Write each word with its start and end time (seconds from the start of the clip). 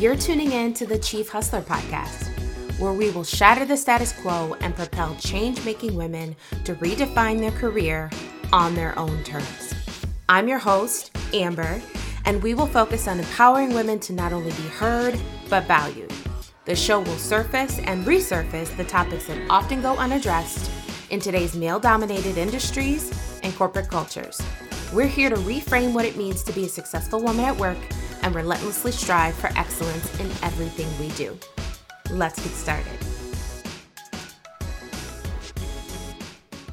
You're 0.00 0.16
tuning 0.16 0.52
in 0.52 0.72
to 0.74 0.86
the 0.86 0.98
Chief 0.98 1.28
Hustlher 1.28 1.60
podcast, 1.60 2.30
where 2.78 2.94
we 2.94 3.10
will 3.10 3.22
shatter 3.22 3.66
the 3.66 3.76
status 3.76 4.14
quo 4.14 4.56
and 4.60 4.74
propel 4.74 5.14
change 5.16 5.62
making 5.62 5.94
women 5.94 6.34
to 6.64 6.74
redefine 6.76 7.38
their 7.38 7.50
career 7.50 8.08
on 8.50 8.74
their 8.74 8.98
own 8.98 9.22
terms. 9.24 9.74
I'm 10.26 10.48
your 10.48 10.58
host, 10.58 11.14
Amber, 11.34 11.82
and 12.24 12.42
we 12.42 12.54
will 12.54 12.66
focus 12.66 13.08
on 13.08 13.18
empowering 13.18 13.74
women 13.74 14.00
to 14.00 14.14
not 14.14 14.32
only 14.32 14.52
be 14.52 14.68
heard, 14.68 15.20
but 15.50 15.66
valued. 15.66 16.10
The 16.64 16.74
show 16.74 17.00
will 17.00 17.18
surface 17.18 17.78
and 17.80 18.06
resurface 18.06 18.74
the 18.78 18.84
topics 18.84 19.26
that 19.26 19.50
often 19.50 19.82
go 19.82 19.98
unaddressed 19.98 20.70
in 21.10 21.20
today's 21.20 21.54
male 21.54 21.78
dominated 21.78 22.38
industries 22.38 23.12
and 23.42 23.54
corporate 23.54 23.90
cultures. 23.90 24.40
We're 24.94 25.08
here 25.08 25.28
to 25.28 25.36
reframe 25.36 25.92
what 25.92 26.06
it 26.06 26.16
means 26.16 26.42
to 26.44 26.54
be 26.54 26.64
a 26.64 26.70
successful 26.70 27.22
woman 27.22 27.44
at 27.44 27.58
work 27.58 27.76
and 28.22 28.34
relentlessly 28.34 28.92
strive 28.92 29.34
for 29.34 29.50
excellence 29.56 30.18
in 30.20 30.26
everything 30.42 30.88
we 30.98 31.12
do. 31.14 31.38
Let's 32.10 32.42
get 32.42 32.52
started. 32.52 32.98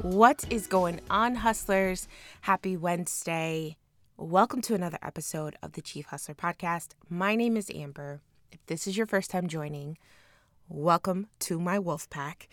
What 0.02 0.46
is 0.50 0.68
going 0.68 1.02
on, 1.10 1.36
hustlers? 1.36 2.08
Happy 2.42 2.78
Wednesday. 2.78 3.78
Welcome 4.16 4.62
to 4.64 4.74
another 4.74 4.98
episode 5.04 5.58
of 5.62 5.74
the 5.74 5.82
Chief 5.82 6.08
Hustlher 6.08 6.36
Podcast. 6.36 6.94
My 7.10 7.36
name 7.36 7.58
is 7.58 7.70
Amber. 7.74 8.22
If 8.52 8.66
this 8.68 8.88
is 8.88 8.98
your 8.98 9.06
first 9.06 9.30
time 9.30 9.48
joining, 9.48 9.98
welcome 10.70 11.28
to 11.40 11.60
my 11.60 11.78
wolf 11.78 12.10
pack. 12.10 12.48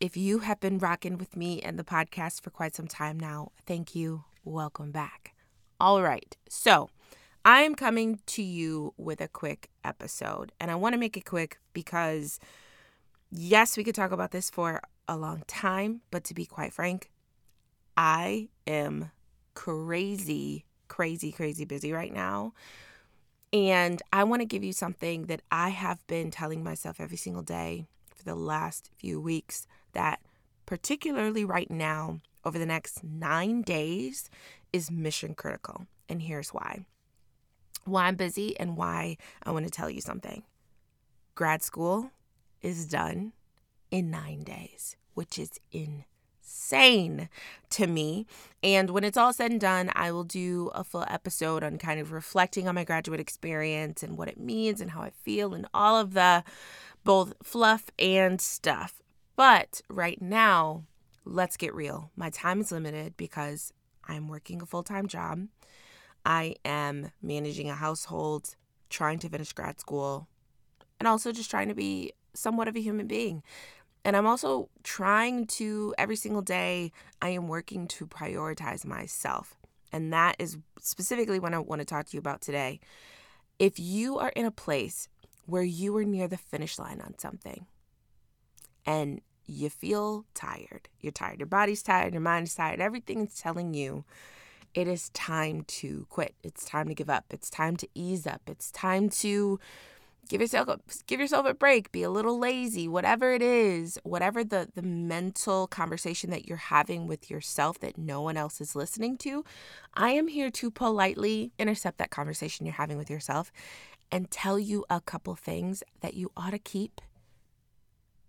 If 0.00 0.16
you 0.16 0.40
have 0.40 0.60
been 0.60 0.78
rocking 0.78 1.16
with 1.16 1.36
me 1.36 1.62
and 1.62 1.78
the 1.78 1.84
podcast 1.84 2.42
for 2.42 2.50
quite 2.50 2.74
some 2.74 2.88
time 2.88 3.18
now, 3.18 3.52
thank 3.66 3.94
you 3.94 4.24
welcome 4.44 4.90
back. 4.90 5.34
All 5.80 6.02
right, 6.02 6.36
so 6.48 6.90
I'm 7.48 7.76
coming 7.76 8.18
to 8.26 8.42
you 8.42 8.92
with 8.96 9.20
a 9.20 9.28
quick 9.28 9.70
episode, 9.84 10.50
and 10.58 10.68
I 10.68 10.74
want 10.74 10.94
to 10.94 10.98
make 10.98 11.16
it 11.16 11.24
quick 11.24 11.60
because, 11.74 12.40
yes, 13.30 13.76
we 13.76 13.84
could 13.84 13.94
talk 13.94 14.10
about 14.10 14.32
this 14.32 14.50
for 14.50 14.82
a 15.06 15.16
long 15.16 15.44
time, 15.46 16.00
but 16.10 16.24
to 16.24 16.34
be 16.34 16.44
quite 16.44 16.72
frank, 16.72 17.12
I 17.96 18.48
am 18.66 19.12
crazy, 19.54 20.64
crazy, 20.88 21.30
crazy 21.30 21.64
busy 21.64 21.92
right 21.92 22.12
now. 22.12 22.52
And 23.52 24.02
I 24.12 24.24
want 24.24 24.42
to 24.42 24.46
give 24.46 24.64
you 24.64 24.72
something 24.72 25.26
that 25.26 25.42
I 25.52 25.68
have 25.68 26.04
been 26.08 26.32
telling 26.32 26.64
myself 26.64 26.98
every 26.98 27.16
single 27.16 27.44
day 27.44 27.86
for 28.12 28.24
the 28.24 28.34
last 28.34 28.90
few 28.98 29.20
weeks 29.20 29.68
that, 29.92 30.18
particularly 30.66 31.44
right 31.44 31.70
now, 31.70 32.18
over 32.44 32.58
the 32.58 32.66
next 32.66 33.04
nine 33.04 33.62
days 33.62 34.30
is 34.72 34.90
mission 34.90 35.36
critical. 35.36 35.86
And 36.08 36.22
here's 36.22 36.48
why 36.48 36.86
why 37.86 38.06
I'm 38.06 38.16
busy 38.16 38.58
and 38.58 38.76
why 38.76 39.16
I 39.42 39.50
want 39.50 39.64
to 39.64 39.70
tell 39.70 39.90
you 39.90 40.00
something. 40.00 40.42
Grad 41.34 41.62
school 41.62 42.10
is 42.62 42.86
done 42.86 43.32
in 43.90 44.10
nine 44.10 44.42
days, 44.42 44.96
which 45.14 45.38
is 45.38 45.60
insane 45.72 47.28
to 47.70 47.86
me. 47.86 48.26
And 48.62 48.90
when 48.90 49.04
it's 49.04 49.16
all 49.16 49.32
said 49.32 49.50
and 49.50 49.60
done, 49.60 49.90
I 49.94 50.10
will 50.12 50.24
do 50.24 50.70
a 50.74 50.82
full 50.82 51.04
episode 51.08 51.62
on 51.62 51.78
kind 51.78 52.00
of 52.00 52.12
reflecting 52.12 52.66
on 52.68 52.74
my 52.74 52.84
graduate 52.84 53.20
experience 53.20 54.02
and 54.02 54.16
what 54.16 54.28
it 54.28 54.40
means 54.40 54.80
and 54.80 54.92
how 54.92 55.02
I 55.02 55.10
feel 55.10 55.54
and 55.54 55.66
all 55.72 55.98
of 55.98 56.14
the 56.14 56.42
both 57.04 57.34
fluff 57.42 57.90
and 57.98 58.40
stuff. 58.40 59.02
But 59.36 59.82
right 59.88 60.20
now, 60.20 60.84
let's 61.24 61.56
get 61.56 61.74
real. 61.74 62.10
My 62.16 62.30
time 62.30 62.60
is 62.60 62.72
limited 62.72 63.16
because 63.16 63.72
I'm 64.08 64.28
working 64.28 64.62
a 64.62 64.66
full 64.66 64.82
time 64.82 65.06
job. 65.06 65.48
I 66.26 66.56
am 66.64 67.12
managing 67.22 67.70
a 67.70 67.74
household, 67.74 68.56
trying 68.90 69.20
to 69.20 69.28
finish 69.28 69.52
grad 69.52 69.78
school, 69.78 70.26
and 70.98 71.06
also 71.06 71.30
just 71.30 71.50
trying 71.50 71.68
to 71.68 71.74
be 71.74 72.12
somewhat 72.34 72.66
of 72.66 72.74
a 72.74 72.80
human 72.80 73.06
being. 73.06 73.44
And 74.04 74.16
I'm 74.16 74.26
also 74.26 74.68
trying 74.82 75.46
to, 75.46 75.94
every 75.96 76.16
single 76.16 76.42
day, 76.42 76.90
I 77.22 77.30
am 77.30 77.46
working 77.46 77.86
to 77.88 78.06
prioritize 78.06 78.84
myself. 78.84 79.56
And 79.92 80.12
that 80.12 80.36
is 80.40 80.58
specifically 80.80 81.38
what 81.38 81.54
I 81.54 81.58
want 81.60 81.80
to 81.80 81.86
talk 81.86 82.06
to 82.06 82.12
you 82.16 82.18
about 82.18 82.40
today. 82.40 82.80
If 83.58 83.78
you 83.78 84.18
are 84.18 84.30
in 84.30 84.44
a 84.44 84.50
place 84.50 85.08
where 85.46 85.62
you 85.62 85.96
are 85.96 86.04
near 86.04 86.26
the 86.26 86.36
finish 86.36 86.78
line 86.78 87.00
on 87.00 87.18
something 87.18 87.66
and 88.84 89.20
you 89.46 89.70
feel 89.70 90.24
tired. 90.34 90.88
You're 91.00 91.12
tired. 91.12 91.38
Your 91.38 91.46
body's 91.46 91.82
tired. 91.82 92.14
Your 92.14 92.20
mind's 92.20 92.54
tired. 92.54 92.80
Everything 92.80 93.26
is 93.26 93.34
telling 93.38 93.74
you 93.74 94.04
it 94.76 94.86
is 94.86 95.08
time 95.10 95.62
to 95.62 96.06
quit. 96.10 96.34
It's 96.44 96.64
time 96.64 96.86
to 96.88 96.94
give 96.94 97.08
up. 97.08 97.24
It's 97.30 97.48
time 97.48 97.76
to 97.78 97.88
ease 97.94 98.26
up. 98.26 98.42
It's 98.46 98.70
time 98.70 99.08
to 99.08 99.58
give 100.28 100.42
yourself 100.42 100.68
a, 100.68 100.78
give 101.06 101.18
yourself 101.18 101.46
a 101.46 101.54
break. 101.54 101.90
Be 101.92 102.02
a 102.02 102.10
little 102.10 102.38
lazy. 102.38 102.86
Whatever 102.86 103.32
it 103.32 103.40
is, 103.40 103.98
whatever 104.02 104.44
the 104.44 104.68
the 104.74 104.82
mental 104.82 105.66
conversation 105.66 106.28
that 106.28 106.46
you're 106.46 106.58
having 106.58 107.06
with 107.06 107.30
yourself 107.30 107.80
that 107.80 107.96
no 107.96 108.20
one 108.20 108.36
else 108.36 108.60
is 108.60 108.76
listening 108.76 109.16
to, 109.18 109.44
I 109.94 110.10
am 110.10 110.28
here 110.28 110.50
to 110.50 110.70
politely 110.70 111.52
intercept 111.58 111.96
that 111.96 112.10
conversation 112.10 112.66
you're 112.66 112.74
having 112.74 112.98
with 112.98 113.08
yourself 113.08 113.50
and 114.12 114.30
tell 114.30 114.58
you 114.58 114.84
a 114.90 115.00
couple 115.00 115.34
things 115.36 115.82
that 116.00 116.12
you 116.14 116.30
ought 116.36 116.50
to 116.50 116.58
keep 116.58 117.00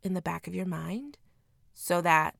in 0.02 0.14
the 0.14 0.22
back 0.22 0.48
of 0.48 0.56
your 0.56 0.66
mind 0.66 1.18
so 1.74 2.00
that 2.00 2.36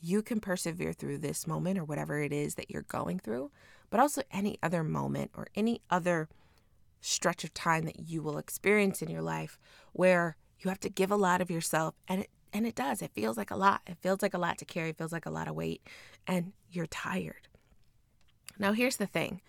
you 0.00 0.22
can 0.22 0.40
persevere 0.40 0.92
through 0.92 1.18
this 1.18 1.46
moment 1.46 1.78
or 1.78 1.84
whatever 1.84 2.20
it 2.20 2.32
is 2.32 2.54
that 2.54 2.70
you're 2.70 2.82
going 2.82 3.18
through, 3.18 3.50
but 3.90 4.00
also 4.00 4.22
any 4.30 4.58
other 4.62 4.82
moment 4.82 5.30
or 5.34 5.48
any 5.54 5.80
other 5.90 6.28
stretch 7.00 7.44
of 7.44 7.54
time 7.54 7.84
that 7.84 8.08
you 8.08 8.22
will 8.22 8.38
experience 8.38 9.02
in 9.02 9.10
your 9.10 9.22
life 9.22 9.58
where 9.92 10.36
you 10.58 10.68
have 10.68 10.80
to 10.80 10.88
give 10.88 11.10
a 11.10 11.16
lot 11.16 11.40
of 11.40 11.50
yourself 11.50 11.94
and 12.08 12.22
it 12.22 12.30
and 12.52 12.66
it 12.66 12.74
does. 12.74 13.02
It 13.02 13.10
feels 13.12 13.36
like 13.36 13.50
a 13.50 13.56
lot. 13.56 13.82
It 13.86 13.98
feels 14.00 14.22
like 14.22 14.32
a 14.32 14.38
lot 14.38 14.56
to 14.58 14.64
carry. 14.64 14.88
It 14.90 14.96
feels 14.96 15.12
like 15.12 15.26
a 15.26 15.30
lot 15.30 15.46
of 15.46 15.54
weight 15.54 15.82
and 16.26 16.52
you're 16.70 16.86
tired. 16.86 17.48
Now 18.58 18.72
here's 18.72 18.96
the 18.96 19.06
thing. 19.06 19.42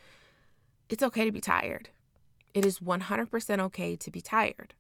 It's 0.90 1.04
okay 1.04 1.24
to 1.24 1.32
be 1.32 1.40
tired. 1.40 1.90
It 2.54 2.66
is 2.66 2.80
100% 2.80 3.60
okay 3.60 3.96
to 3.96 4.12
be 4.12 4.20
tired. 4.20 4.74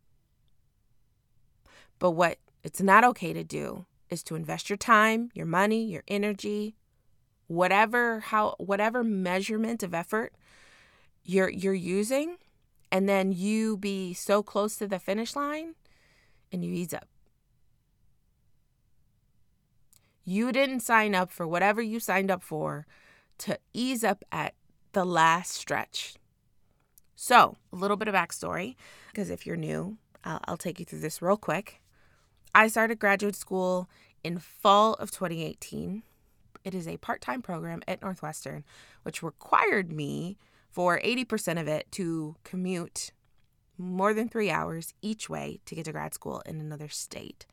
But 1.99 2.11
what 2.11 2.39
it's 2.63 2.81
not 2.81 3.05
okay 3.05 3.31
to 3.31 3.44
do 3.44 3.85
is 4.09 4.23
to 4.23 4.35
invest 4.35 4.69
your 4.69 4.78
time, 4.78 5.29
your 5.34 5.45
money, 5.45 5.84
your 5.84 6.03
energy, 6.07 6.75
whatever 7.47 8.19
how 8.19 8.56
whatever 8.57 9.03
measurement 9.03 9.81
of 9.81 9.94
effort 9.94 10.34
you're 11.23 11.50
you're 11.50 11.73
using 11.73 12.35
and 12.91 13.07
then 13.07 13.31
you 13.31 13.78
be 13.78 14.13
so 14.13 14.44
close 14.44 14.75
to 14.78 14.88
the 14.88 15.00
finish 15.00 15.35
line 15.35 15.75
and 16.51 16.63
you 16.63 16.72
ease 16.73 16.94
up. 16.94 17.07
You 20.23 20.51
didn't 20.51 20.81
sign 20.81 21.16
up 21.16 21.31
for 21.31 21.47
whatever 21.47 21.81
you 21.81 22.00
signed 22.00 22.31
up 22.31 22.44
for 22.44 22.85
to 23.40 23.59
ease 23.73 24.03
up 24.03 24.23
at 24.31 24.56
the 24.91 25.06
last 25.06 25.53
stretch. 25.53 26.16
So, 27.16 27.56
a 27.72 27.75
little 27.75 27.97
bit 27.97 28.07
of 28.07 28.13
backstory, 28.13 28.75
because 29.12 29.29
if 29.29 29.46
you're 29.46 29.56
new, 29.56 29.97
I'll, 30.23 30.40
I'll 30.46 30.57
take 30.57 30.79
you 30.79 30.85
through 30.85 31.00
this 31.00 31.22
real 31.22 31.38
quick. 31.38 31.81
I 32.53 32.68
started 32.68 33.00
graduate 33.00 33.35
school 33.35 33.90
in 34.24 34.40
fall 34.40 34.94
of 34.96 35.12
2018. 35.12 36.03
It 36.63 36.74
is 36.74 36.88
a 36.88 36.97
part 36.97 37.22
time 37.22 37.41
program 37.41 37.81
at 37.88 38.02
Northwestern, 38.02 38.63
which 39.03 39.24
required 39.24 39.91
me 39.91 40.38
for 40.72 41.00
80% 41.00 41.59
of 41.59 41.68
it 41.68 41.91
to 41.94 42.35
commute 42.44 43.12
more 43.78 44.13
than 44.13 44.28
three 44.28 44.50
hours 44.50 44.94
each 45.02 45.30
way 45.30 45.59
to 45.66 45.75
get 45.75 45.85
to 45.85 45.91
grad 45.91 46.13
school 46.13 46.41
in 46.46 46.59
another 46.59 46.90
state. 46.90 47.46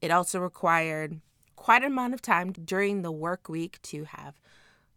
It 0.00 0.10
also 0.10 0.40
required 0.40 1.20
quite 1.56 1.82
an 1.82 1.92
amount 1.92 2.14
of 2.14 2.22
time 2.22 2.52
during 2.52 3.02
the 3.02 3.12
work 3.12 3.48
week 3.48 3.80
to 3.82 4.04
have 4.04 4.40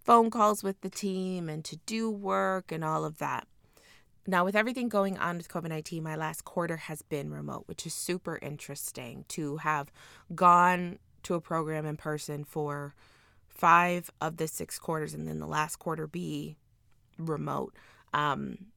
phone 0.04 0.30
calls 0.30 0.64
with 0.64 0.82
the 0.82 0.90
team 0.90 1.50
and 1.50 1.64
to 1.66 1.78
do 1.86 2.10
work 2.10 2.72
and 2.72 2.84
all 2.84 3.06
of 3.06 3.18
that. 3.18 3.48
Now, 4.28 4.44
with 4.44 4.56
everything 4.56 4.90
going 4.90 5.18
on 5.18 5.38
with 5.38 5.50
COVID 5.50 5.70
19, 5.70 6.02
my 6.02 6.16
last 6.16 6.46
quarter 6.46 6.78
has 6.78 7.02
been 7.04 7.32
remote, 7.32 7.64
which 7.68 7.86
is 7.86 7.94
super 7.94 8.40
interesting 8.42 9.26
to 9.30 9.58
have 9.58 9.92
gone 10.34 10.98
to 11.24 11.36
a 11.36 11.42
program 11.42 11.86
in 11.86 11.96
person 11.96 12.44
for 12.44 12.96
five 13.48 14.10
of 14.20 14.38
the 14.38 14.48
six 14.48 14.80
quarters 14.80 15.14
and 15.14 15.28
then 15.28 15.40
the 15.40 15.48
last 15.48 15.78
quarter 15.78 16.08
be 16.08 16.58
remote. 17.18 17.76
Um, 18.14 18.68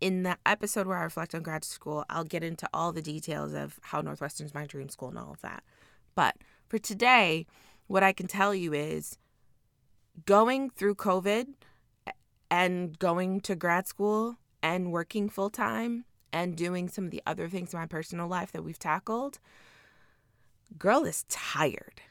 in 0.00 0.22
the 0.22 0.36
episode 0.46 0.86
where 0.86 0.98
I 0.98 1.04
reflect 1.04 1.34
on 1.34 1.42
grad 1.42 1.64
school, 1.64 2.04
I'll 2.10 2.24
get 2.24 2.42
into 2.42 2.68
all 2.72 2.92
the 2.92 3.02
details 3.02 3.52
of 3.52 3.78
how 3.82 4.00
Northwestern's 4.00 4.54
my 4.54 4.66
dream 4.66 4.88
school 4.88 5.08
and 5.08 5.18
all 5.18 5.32
of 5.32 5.40
that. 5.42 5.62
But 6.14 6.36
for 6.68 6.78
today, 6.78 7.46
what 7.86 8.02
I 8.02 8.12
can 8.12 8.26
tell 8.26 8.54
you 8.54 8.72
is 8.72 9.16
going 10.24 10.70
through 10.70 10.96
COVID 10.96 11.54
and 12.50 12.98
going 12.98 13.40
to 13.42 13.56
grad 13.56 13.86
school 13.86 14.38
and 14.62 14.92
working 14.92 15.28
full 15.28 15.50
time 15.50 16.04
and 16.32 16.56
doing 16.56 16.88
some 16.88 17.04
of 17.04 17.10
the 17.10 17.22
other 17.26 17.48
things 17.48 17.72
in 17.72 17.80
my 17.80 17.86
personal 17.86 18.28
life 18.28 18.52
that 18.52 18.62
we've 18.62 18.78
tackled, 18.78 19.38
girl 20.78 21.04
is 21.04 21.24
tired. 21.28 22.02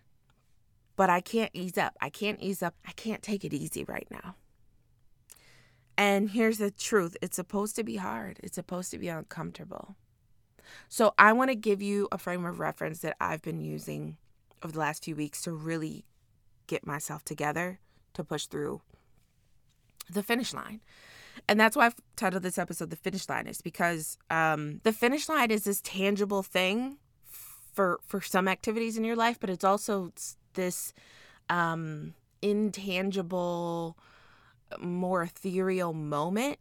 But 0.96 1.10
I 1.10 1.22
can't 1.22 1.52
ease 1.54 1.78
up. 1.78 1.96
I 2.02 2.10
can't 2.10 2.40
ease 2.42 2.64
up. 2.64 2.76
I 2.86 2.92
can't 2.94 3.22
take 3.22 3.46
it 3.46 3.54
easy 3.54 3.84
right 3.84 4.08
now. 4.10 4.36
And 5.98 6.30
here's 6.32 6.58
the 6.58 6.72
truth 6.72 7.18
it's 7.22 7.36
supposed 7.36 7.76
to 7.76 7.84
be 7.84 7.98
hard, 7.98 8.40
it's 8.44 8.56
supposed 8.56 8.92
to 8.92 9.00
be 9.00 9.08
uncomfortable. 9.08 9.96
So, 10.90 11.14
I 11.18 11.34
want 11.34 11.50
to 11.50 11.56
give 11.56 11.82
you 11.82 12.08
a 12.12 12.18
frame 12.18 12.46
of 12.46 12.60
reference 12.60 13.00
that 13.00 13.16
I've 13.22 13.42
been 13.42 13.62
using 13.62 14.18
over 14.64 14.74
the 14.74 14.80
last 14.80 15.06
few 15.06 15.16
weeks 15.16 15.42
to 15.44 15.54
really 15.54 16.06
get 16.68 16.86
myself 16.86 17.24
together 17.24 17.80
to 18.14 18.24
push 18.24 18.48
through 18.48 18.82
the 20.10 20.24
finish 20.24 20.54
line. 20.54 20.82
And 21.48 21.60
that's 21.60 21.76
why 21.76 21.86
I've 21.86 21.96
titled 22.16 22.44
this 22.44 22.58
episode 22.58 22.90
The 22.90 22.96
Finish 22.96 23.28
Line, 23.30 23.48
is 23.48 23.62
because 23.62 24.18
um, 24.30 24.82
the 24.84 24.94
finish 24.94 25.30
line 25.30 25.52
is 25.52 25.64
this 25.64 25.82
tangible 25.82 26.44
thing 26.44 26.98
for 27.74 28.00
for 28.06 28.22
some 28.22 28.48
activities 28.48 28.98
in 28.98 29.04
your 29.04 29.16
life, 29.16 29.40
but 29.40 29.50
it's 29.50 29.64
also 29.64 30.12
this 30.54 30.94
um, 31.50 32.14
intangible, 32.42 33.98
more 34.80 35.24
ethereal 35.24 35.94
moment 35.94 36.60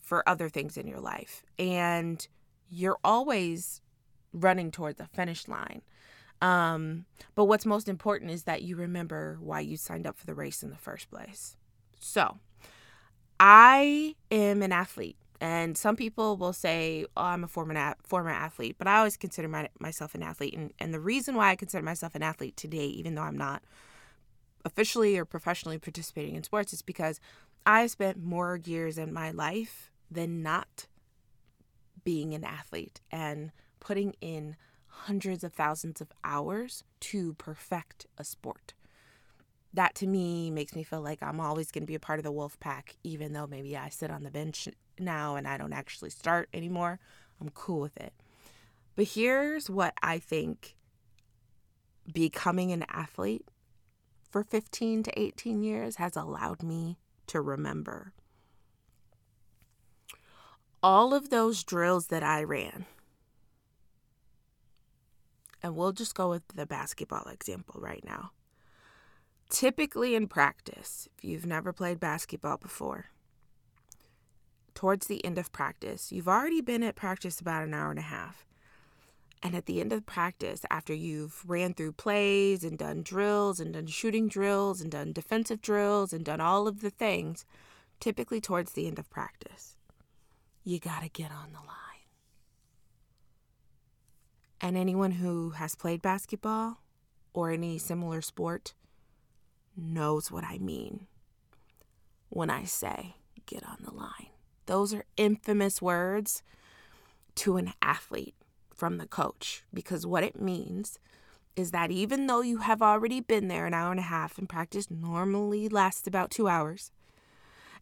for 0.00 0.28
other 0.28 0.48
things 0.48 0.76
in 0.76 0.86
your 0.86 1.00
life. 1.00 1.42
And 1.58 2.26
you're 2.70 2.98
always 3.04 3.80
running 4.32 4.70
towards 4.70 5.00
a 5.00 5.06
finish 5.06 5.48
line. 5.48 5.82
Um, 6.40 7.04
but 7.34 7.44
what's 7.44 7.66
most 7.66 7.88
important 7.88 8.30
is 8.30 8.44
that 8.44 8.62
you 8.62 8.76
remember 8.76 9.38
why 9.40 9.60
you 9.60 9.76
signed 9.76 10.06
up 10.06 10.18
for 10.18 10.26
the 10.26 10.34
race 10.34 10.62
in 10.62 10.70
the 10.70 10.76
first 10.76 11.08
place. 11.10 11.56
So, 12.00 12.38
I 13.44 14.14
am 14.30 14.62
an 14.62 14.70
athlete, 14.70 15.16
and 15.40 15.76
some 15.76 15.96
people 15.96 16.36
will 16.36 16.52
say, 16.52 17.06
"Oh, 17.16 17.24
I'm 17.24 17.42
a 17.42 17.48
former 17.48 17.96
former 18.04 18.30
athlete," 18.30 18.76
but 18.78 18.86
I 18.86 18.98
always 18.98 19.16
consider 19.16 19.48
my, 19.48 19.68
myself 19.80 20.14
an 20.14 20.22
athlete. 20.22 20.54
And 20.54 20.72
and 20.78 20.94
the 20.94 21.00
reason 21.00 21.34
why 21.34 21.50
I 21.50 21.56
consider 21.56 21.82
myself 21.82 22.14
an 22.14 22.22
athlete 22.22 22.56
today, 22.56 22.86
even 22.86 23.16
though 23.16 23.22
I'm 23.22 23.36
not 23.36 23.64
officially 24.64 25.18
or 25.18 25.24
professionally 25.24 25.76
participating 25.78 26.36
in 26.36 26.44
sports, 26.44 26.72
is 26.72 26.82
because 26.82 27.18
I 27.66 27.88
spent 27.88 28.22
more 28.22 28.60
years 28.64 28.96
in 28.96 29.12
my 29.12 29.32
life 29.32 29.90
than 30.08 30.40
not 30.44 30.86
being 32.04 32.34
an 32.34 32.44
athlete 32.44 33.00
and 33.10 33.50
putting 33.80 34.14
in 34.20 34.54
hundreds 34.86 35.42
of 35.42 35.52
thousands 35.52 36.00
of 36.00 36.12
hours 36.22 36.84
to 37.00 37.34
perfect 37.34 38.06
a 38.16 38.22
sport 38.22 38.74
that 39.74 39.94
to 39.96 40.06
me 40.06 40.50
makes 40.50 40.74
me 40.74 40.82
feel 40.82 41.00
like 41.00 41.22
I'm 41.22 41.40
always 41.40 41.70
going 41.70 41.82
to 41.82 41.86
be 41.86 41.94
a 41.94 42.00
part 42.00 42.18
of 42.18 42.24
the 42.24 42.32
wolf 42.32 42.58
pack, 42.60 42.96
even 43.02 43.32
though 43.32 43.46
maybe 43.46 43.76
I 43.76 43.88
sit 43.88 44.10
on 44.10 44.22
the 44.22 44.30
bench 44.30 44.68
now 44.98 45.36
and 45.36 45.48
I 45.48 45.56
don't 45.56 45.72
actually 45.72 46.10
start 46.10 46.48
anymore. 46.52 46.98
I'm 47.40 47.48
cool 47.50 47.80
with 47.80 47.96
it. 47.96 48.12
But 48.94 49.06
here's 49.08 49.70
what 49.70 49.94
I 50.02 50.18
think 50.18 50.76
becoming 52.12 52.72
an 52.72 52.84
athlete 52.90 53.48
for 54.30 54.44
15 54.44 55.04
to 55.04 55.20
18 55.20 55.62
years 55.62 55.96
has 55.96 56.16
allowed 56.16 56.62
me 56.62 56.98
to 57.28 57.40
remember. 57.40 58.12
All 60.82 61.14
of 61.14 61.30
those 61.30 61.62
drills 61.62 62.08
that 62.08 62.24
I 62.24 62.42
ran, 62.42 62.86
and 65.62 65.76
we'll 65.76 65.92
just 65.92 66.14
go 66.14 66.28
with 66.28 66.42
the 66.48 66.66
basketball 66.66 67.28
example 67.28 67.80
right 67.80 68.02
now 68.04 68.32
typically 69.52 70.14
in 70.14 70.26
practice, 70.26 71.08
if 71.16 71.24
you've 71.24 71.44
never 71.44 71.74
played 71.74 72.00
basketball 72.00 72.56
before, 72.56 73.06
towards 74.74 75.06
the 75.06 75.22
end 75.24 75.36
of 75.36 75.52
practice, 75.52 76.10
you've 76.10 76.26
already 76.26 76.62
been 76.62 76.82
at 76.82 76.96
practice 76.96 77.38
about 77.38 77.62
an 77.62 77.74
hour 77.74 77.90
and 77.90 77.98
a 77.98 78.02
half. 78.02 78.46
And 79.42 79.54
at 79.54 79.66
the 79.66 79.80
end 79.80 79.92
of 79.92 80.06
practice, 80.06 80.62
after 80.70 80.94
you've 80.94 81.44
ran 81.46 81.74
through 81.74 81.92
plays 81.92 82.64
and 82.64 82.78
done 82.78 83.02
drills 83.02 83.60
and 83.60 83.74
done 83.74 83.88
shooting 83.88 84.26
drills 84.26 84.80
and 84.80 84.90
done 84.90 85.12
defensive 85.12 85.60
drills 85.60 86.14
and 86.14 86.24
done 86.24 86.40
all 86.40 86.66
of 86.66 86.80
the 86.80 86.90
things, 86.90 87.44
typically 88.00 88.40
towards 88.40 88.72
the 88.72 88.86
end 88.86 88.98
of 88.98 89.10
practice, 89.10 89.76
you 90.64 90.78
got 90.78 91.02
to 91.02 91.10
get 91.10 91.30
on 91.30 91.52
the 91.52 91.58
line. 91.58 91.68
And 94.62 94.78
anyone 94.78 95.10
who 95.10 95.50
has 95.50 95.74
played 95.74 96.00
basketball 96.00 96.78
or 97.34 97.50
any 97.50 97.76
similar 97.76 98.22
sport 98.22 98.74
knows 99.76 100.30
what 100.30 100.44
I 100.44 100.58
mean 100.58 101.06
when 102.28 102.50
I 102.50 102.64
say 102.64 103.16
get 103.46 103.64
on 103.64 103.78
the 103.84 103.92
line. 103.92 104.28
Those 104.66 104.94
are 104.94 105.04
infamous 105.16 105.82
words 105.82 106.42
to 107.36 107.56
an 107.56 107.72
athlete 107.82 108.34
from 108.74 108.98
the 108.98 109.06
coach 109.06 109.64
because 109.72 110.06
what 110.06 110.24
it 110.24 110.40
means 110.40 110.98
is 111.56 111.70
that 111.70 111.90
even 111.90 112.26
though 112.26 112.40
you 112.40 112.58
have 112.58 112.80
already 112.80 113.20
been 113.20 113.48
there 113.48 113.66
an 113.66 113.74
hour 113.74 113.90
and 113.90 114.00
a 114.00 114.04
half 114.04 114.38
and 114.38 114.48
practice 114.48 114.90
normally 114.90 115.68
lasts 115.68 116.06
about 116.06 116.30
two 116.30 116.48
hours, 116.48 116.90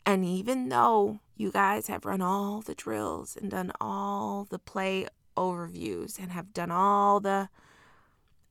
and 0.05 0.25
even 0.25 0.69
though 0.69 1.21
you 1.37 1.53
guys 1.53 1.87
have 1.87 2.05
run 2.05 2.21
all 2.21 2.61
the 2.61 2.75
drills 2.75 3.37
and 3.37 3.51
done 3.51 3.71
all 3.81 4.47
the 4.51 4.59
play 4.59 5.07
overviews 5.37 6.19
and 6.19 6.33
have 6.33 6.53
done 6.53 6.71
all 6.71 7.21
the 7.21 7.49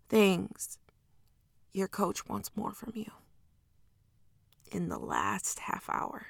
things, 0.08 0.78
your 1.74 1.88
coach 1.88 2.28
wants 2.28 2.52
more 2.56 2.72
from 2.72 2.94
you 2.96 3.12
in 4.72 4.90
the 4.90 4.98
last 4.98 5.60
half 5.60 5.90
hour. 5.90 6.28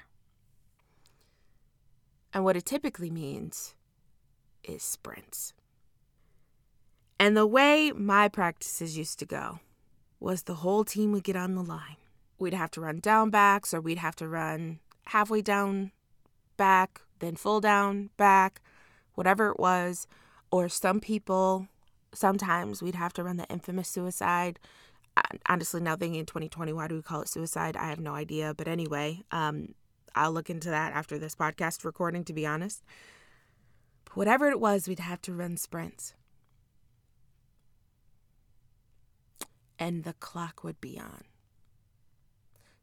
And 2.32 2.44
what 2.44 2.56
it 2.56 2.64
typically 2.64 3.10
means 3.10 3.74
is 4.62 4.82
sprints. 4.82 5.52
And 7.18 7.36
the 7.36 7.46
way 7.46 7.92
my 7.92 8.28
practices 8.28 8.96
used 8.96 9.18
to 9.18 9.26
go 9.26 9.60
was 10.20 10.42
the 10.42 10.56
whole 10.56 10.84
team 10.84 11.12
would 11.12 11.24
get 11.24 11.36
on 11.36 11.54
the 11.54 11.62
line. 11.62 11.96
We'd 12.38 12.54
have 12.54 12.70
to 12.72 12.80
run 12.80 13.00
down 13.00 13.30
backs, 13.30 13.74
or 13.74 13.80
we'd 13.80 13.98
have 13.98 14.16
to 14.16 14.28
run 14.28 14.78
halfway 15.06 15.42
down 15.42 15.92
back, 16.56 17.02
then 17.18 17.36
full 17.36 17.60
down 17.60 18.10
back, 18.16 18.62
whatever 19.14 19.50
it 19.50 19.60
was. 19.60 20.06
Or 20.50 20.68
some 20.68 21.00
people, 21.00 21.68
sometimes 22.14 22.82
we'd 22.82 22.94
have 22.94 23.12
to 23.14 23.24
run 23.24 23.36
the 23.36 23.46
infamous 23.48 23.88
suicide 23.88 24.58
honestly 25.46 25.80
now 25.80 25.96
thinking 25.96 26.20
in 26.20 26.26
2020 26.26 26.72
why 26.72 26.88
do 26.88 26.94
we 26.94 27.02
call 27.02 27.22
it 27.22 27.28
suicide? 27.28 27.76
I 27.76 27.88
have 27.88 28.00
no 28.00 28.14
idea. 28.14 28.54
But 28.54 28.68
anyway 28.68 29.22
um, 29.30 29.74
i'll 30.14 30.32
look 30.32 30.50
into 30.50 30.70
that 30.70 30.92
after 30.92 31.18
this 31.18 31.34
podcast 31.34 31.84
recording 31.84 32.24
to 32.24 32.32
be 32.32 32.46
honest. 32.46 32.82
But 34.04 34.16
whatever 34.16 34.48
it 34.50 34.60
was 34.60 34.88
we'd 34.88 35.00
have 35.00 35.22
to 35.22 35.32
run 35.32 35.56
sprints. 35.56 36.14
And 39.78 40.04
the 40.04 40.12
clock 40.14 40.62
would 40.62 40.80
be 40.80 40.98
on. 40.98 41.24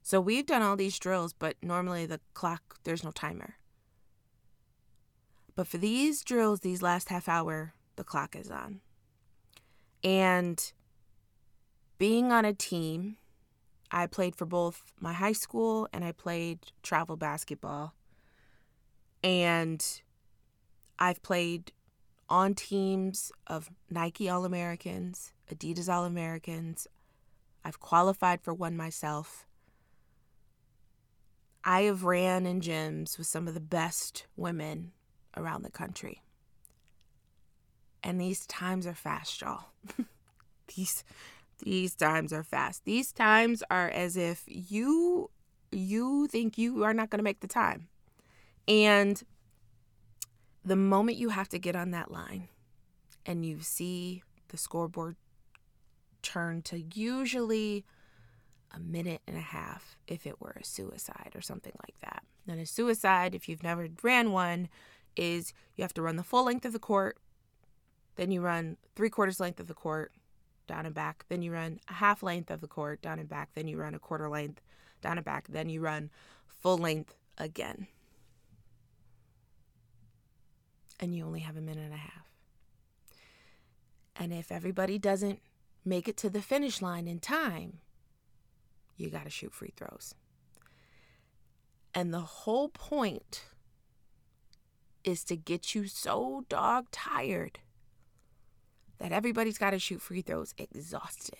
So 0.01 0.19
we've 0.19 0.45
done 0.45 0.61
all 0.61 0.75
these 0.75 0.99
drills 0.99 1.33
but 1.33 1.55
normally 1.61 2.05
the 2.05 2.21
clock 2.33 2.79
there's 2.83 3.03
no 3.03 3.11
timer. 3.11 3.55
But 5.55 5.67
for 5.67 5.77
these 5.77 6.23
drills 6.23 6.61
these 6.61 6.81
last 6.81 7.09
half 7.09 7.27
hour 7.27 7.73
the 7.95 8.03
clock 8.03 8.35
is 8.35 8.49
on. 8.49 8.81
And 10.03 10.71
being 11.97 12.31
on 12.31 12.45
a 12.45 12.53
team, 12.53 13.17
I 13.91 14.07
played 14.07 14.35
for 14.35 14.45
both 14.45 14.93
my 14.99 15.13
high 15.13 15.33
school 15.33 15.87
and 15.93 16.03
I 16.03 16.11
played 16.11 16.59
travel 16.83 17.15
basketball. 17.15 17.93
And 19.23 19.83
I've 20.99 21.21
played 21.23 21.71
on 22.29 22.53
teams 22.53 23.31
of 23.47 23.69
Nike 23.89 24.29
All 24.29 24.45
Americans, 24.45 25.33
Adidas 25.51 25.91
All 25.91 26.05
Americans. 26.05 26.87
I've 27.63 27.79
qualified 27.79 28.41
for 28.41 28.53
one 28.53 28.77
myself. 28.77 29.45
I 31.63 31.81
have 31.81 32.03
ran 32.03 32.45
in 32.45 32.61
gyms 32.61 33.17
with 33.17 33.27
some 33.27 33.47
of 33.47 33.53
the 33.53 33.59
best 33.59 34.25
women 34.35 34.91
around 35.35 35.63
the 35.63 35.71
country. 35.71 36.21
And 38.03 38.21
these 38.21 38.45
times 38.45 38.87
are 38.87 38.93
fast, 38.93 39.41
y'all. 39.41 39.65
these 40.75 41.03
these 41.59 41.95
times 41.95 42.31
are 42.33 42.43
fast. 42.43 42.85
These 42.85 43.11
times 43.11 43.63
are 43.69 43.89
as 43.89 44.17
if 44.17 44.43
you 44.47 45.29
you 45.71 46.27
think 46.27 46.57
you 46.57 46.83
are 46.83 46.93
not 46.93 47.09
going 47.09 47.19
to 47.19 47.23
make 47.23 47.41
the 47.41 47.47
time. 47.47 47.87
And 48.67 49.21
the 50.63 50.75
moment 50.75 51.17
you 51.17 51.29
have 51.29 51.49
to 51.49 51.59
get 51.59 51.75
on 51.75 51.91
that 51.91 52.11
line 52.11 52.47
and 53.25 53.45
you 53.45 53.59
see 53.61 54.23
the 54.49 54.57
scoreboard 54.57 55.15
turn 56.21 56.61
to 56.63 56.83
usually 56.93 57.85
a 58.73 58.79
minute 58.79 59.21
and 59.27 59.37
a 59.37 59.41
half 59.41 59.97
if 60.07 60.25
it 60.25 60.41
were 60.41 60.55
a 60.59 60.63
suicide 60.63 61.31
or 61.35 61.41
something 61.41 61.73
like 61.85 61.99
that. 62.01 62.23
And 62.47 62.59
a 62.59 62.65
suicide, 62.65 63.35
if 63.35 63.49
you've 63.49 63.63
never 63.63 63.87
ran 64.01 64.31
one, 64.31 64.69
is 65.15 65.53
you 65.75 65.81
have 65.83 65.93
to 65.95 66.01
run 66.01 66.15
the 66.15 66.23
full 66.23 66.45
length 66.45 66.65
of 66.65 66.73
the 66.73 66.79
court, 66.79 67.17
then 68.15 68.31
you 68.31 68.41
run 68.41 68.77
three 68.95 69.09
quarters 69.09 69.39
length 69.39 69.59
of 69.59 69.67
the 69.67 69.73
court, 69.73 70.11
down 70.67 70.85
and 70.85 70.93
back. 70.93 71.25
Then 71.29 71.41
you 71.41 71.53
run 71.53 71.79
a 71.89 71.93
half 71.93 72.21
length 72.21 72.51
of 72.51 72.61
the 72.61 72.67
court, 72.67 73.01
down 73.01 73.19
and 73.19 73.29
back. 73.29 73.49
Then 73.55 73.67
you 73.67 73.77
run 73.77 73.95
a 73.95 73.99
quarter 73.99 74.29
length, 74.29 74.61
down 75.01 75.17
and 75.17 75.25
back. 75.25 75.47
Then 75.49 75.69
you 75.69 75.81
run 75.81 76.09
full 76.47 76.77
length 76.77 77.15
again. 77.37 77.87
And 80.99 81.15
you 81.15 81.25
only 81.25 81.41
have 81.41 81.57
a 81.57 81.61
minute 81.61 81.83
and 81.83 81.93
a 81.93 81.97
half. 81.97 82.31
And 84.15 84.33
if 84.33 84.51
everybody 84.51 84.97
doesn't 84.97 85.39
make 85.85 86.07
it 86.07 86.17
to 86.17 86.29
the 86.29 86.41
finish 86.41 86.81
line 86.81 87.07
in 87.07 87.19
time, 87.19 87.79
you 88.97 89.09
got 89.09 89.23
to 89.25 89.29
shoot 89.29 89.53
free 89.53 89.73
throws. 89.75 90.15
And 91.93 92.13
the 92.13 92.19
whole 92.19 92.69
point 92.69 93.45
is 95.03 95.23
to 95.25 95.35
get 95.35 95.73
you 95.73 95.87
so 95.87 96.45
dog 96.49 96.87
tired 96.91 97.59
that 98.99 99.11
everybody's 99.11 99.57
got 99.57 99.71
to 99.71 99.79
shoot 99.79 100.01
free 100.01 100.21
throws 100.21 100.53
exhausted. 100.57 101.37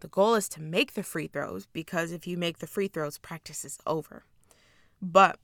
The 0.00 0.08
goal 0.08 0.34
is 0.34 0.48
to 0.50 0.62
make 0.62 0.94
the 0.94 1.02
free 1.02 1.26
throws 1.26 1.66
because 1.66 2.10
if 2.10 2.26
you 2.26 2.36
make 2.36 2.58
the 2.58 2.66
free 2.66 2.88
throws, 2.88 3.18
practice 3.18 3.64
is 3.64 3.78
over. 3.86 4.24
But 5.00 5.38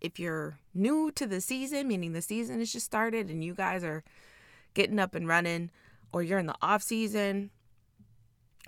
if 0.00 0.18
you're 0.18 0.58
new 0.74 1.10
to 1.12 1.26
the 1.26 1.40
season, 1.40 1.88
meaning 1.88 2.12
the 2.12 2.22
season 2.22 2.58
has 2.58 2.72
just 2.72 2.86
started 2.86 3.30
and 3.30 3.42
you 3.42 3.54
guys 3.54 3.82
are 3.82 4.04
getting 4.74 4.98
up 4.98 5.14
and 5.14 5.26
running, 5.26 5.70
or 6.12 6.22
you're 6.22 6.38
in 6.38 6.46
the 6.46 6.54
off 6.60 6.82
season, 6.82 7.50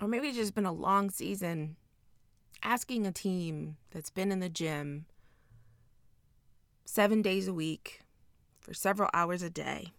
or 0.01 0.07
maybe 0.07 0.27
it's 0.27 0.37
just 0.37 0.55
been 0.55 0.65
a 0.65 0.71
long 0.71 1.11
season, 1.11 1.75
asking 2.63 3.05
a 3.05 3.11
team 3.11 3.77
that's 3.91 4.09
been 4.09 4.31
in 4.31 4.39
the 4.39 4.49
gym 4.49 5.05
seven 6.85 7.21
days 7.21 7.47
a 7.47 7.53
week 7.53 8.01
for 8.69 8.75
several 8.75 9.09
hours 9.15 9.41
a 9.41 9.49
day 9.49 9.93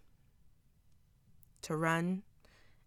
to 1.61 1.75
run 1.75 2.23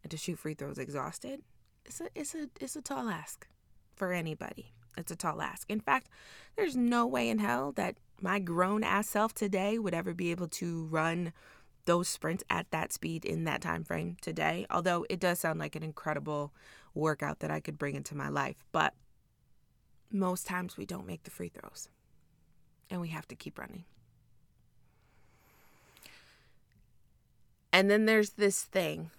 and 0.02 0.10
to 0.10 0.16
shoot 0.16 0.38
free 0.38 0.54
throws 0.54 0.78
exhausted, 0.78 1.42
it's 1.84 2.00
a 2.00 2.08
it's 2.14 2.34
a 2.34 2.48
it's 2.58 2.74
a 2.74 2.80
tall 2.80 3.10
ask 3.10 3.46
for 3.94 4.10
anybody. 4.10 4.72
It's 4.96 5.12
a 5.12 5.16
tall 5.16 5.42
ask. 5.42 5.70
In 5.70 5.80
fact, 5.80 6.08
there's 6.56 6.74
no 6.74 7.06
way 7.06 7.28
in 7.28 7.38
hell 7.38 7.72
that 7.72 7.98
my 8.22 8.38
grown 8.38 8.82
ass 8.82 9.10
self 9.10 9.34
today 9.34 9.78
would 9.78 9.92
ever 9.92 10.14
be 10.14 10.30
able 10.30 10.48
to 10.48 10.86
run 10.86 11.34
those 11.84 12.08
sprints 12.08 12.44
at 12.48 12.70
that 12.70 12.90
speed 12.90 13.26
in 13.26 13.44
that 13.44 13.60
time 13.60 13.84
frame 13.84 14.16
today. 14.22 14.64
Although 14.70 15.04
it 15.10 15.20
does 15.20 15.40
sound 15.40 15.58
like 15.58 15.76
an 15.76 15.82
incredible 15.82 16.54
workout 16.94 17.40
that 17.40 17.50
I 17.50 17.60
could 17.60 17.76
bring 17.76 17.94
into 17.94 18.16
my 18.16 18.30
life, 18.30 18.56
but 18.72 18.94
most 20.10 20.46
times 20.46 20.78
we 20.78 20.86
don't 20.86 21.06
make 21.06 21.24
the 21.24 21.30
free 21.30 21.50
throws. 21.50 21.90
And 22.88 23.02
we 23.02 23.08
have 23.08 23.28
to 23.28 23.36
keep 23.36 23.58
running. 23.58 23.84
And 27.74 27.90
then 27.90 28.06
there's 28.06 28.30
this 28.30 28.62
thing 28.62 29.10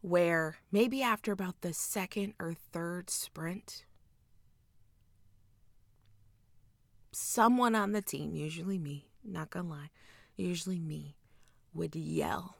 where 0.00 0.58
maybe 0.70 1.02
after 1.02 1.32
about 1.32 1.62
the 1.62 1.72
second 1.72 2.34
or 2.38 2.54
third 2.54 3.10
sprint, 3.10 3.84
someone 7.10 7.74
on 7.74 7.90
the 7.90 8.00
team, 8.00 8.36
usually 8.36 8.78
me, 8.78 9.08
not 9.24 9.50
gonna 9.50 9.68
lie, 9.68 9.90
usually 10.36 10.78
me, 10.78 11.16
would 11.74 11.96
yell, 11.96 12.56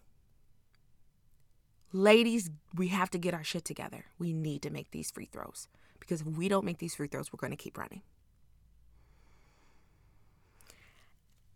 Ladies, 1.93 2.51
we 2.75 2.89
have 2.89 3.09
to 3.11 3.19
get 3.19 3.33
our 3.33 3.45
shit 3.45 3.65
together. 3.65 4.07
We 4.19 4.33
need 4.33 4.61
to 4.63 4.71
make 4.71 4.91
these 4.91 5.13
free 5.13 5.29
throws 5.33 5.69
because 6.01 6.23
if 6.23 6.27
we 6.27 6.49
don't 6.49 6.65
make 6.65 6.79
these 6.79 6.97
free 6.97 7.07
throws, 7.07 7.33
we're 7.33 7.39
gonna 7.39 7.55
keep 7.55 7.79
running. 7.79 8.03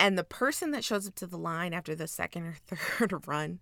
And 0.00 0.16
the 0.16 0.24
person 0.24 0.70
that 0.70 0.82
shows 0.82 1.06
up 1.06 1.14
to 1.16 1.26
the 1.26 1.36
line 1.36 1.74
after 1.74 1.94
the 1.94 2.08
second 2.08 2.44
or 2.44 2.56
third 2.66 3.28
run 3.28 3.60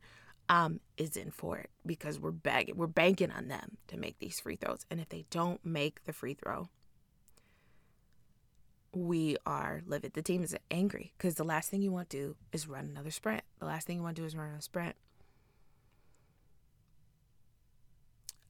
um, 0.49 0.79
is 0.97 1.17
in 1.17 1.33
for 1.33 1.59
it 1.59 1.69
because 1.85 2.21
we're 2.21 2.31
begging, 2.31 2.77
we're 2.77 2.87
banking 2.87 3.33
on 3.33 3.49
them 3.49 3.77
to 3.89 3.99
make 3.99 4.21
these 4.21 4.39
free 4.39 4.55
throws. 4.55 4.87
And 4.89 5.01
if 5.01 5.09
they 5.09 5.27
don't 5.31 5.63
make 5.67 6.05
the 6.05 6.13
free 6.13 6.35
throw, 6.35 6.69
we 8.95 9.37
are 9.45 9.83
livid. 9.85 10.15
The 10.15 10.23
team 10.23 10.45
is 10.45 10.57
angry 10.71 11.13
because 11.19 11.35
the 11.35 11.45
last 11.45 11.71
thing 11.71 11.83
you 11.83 11.91
want 11.91 12.09
to 12.11 12.17
do 12.17 12.37
is 12.53 12.69
run 12.69 12.87
another 12.87 13.11
sprint. 13.11 13.43
The 13.59 13.67
last 13.67 13.89
thing 13.89 13.97
you 13.97 14.03
want 14.05 14.15
to 14.17 14.23
do 14.23 14.27
is 14.27 14.37
run 14.37 14.55
a 14.57 14.63
sprint. 14.63 14.95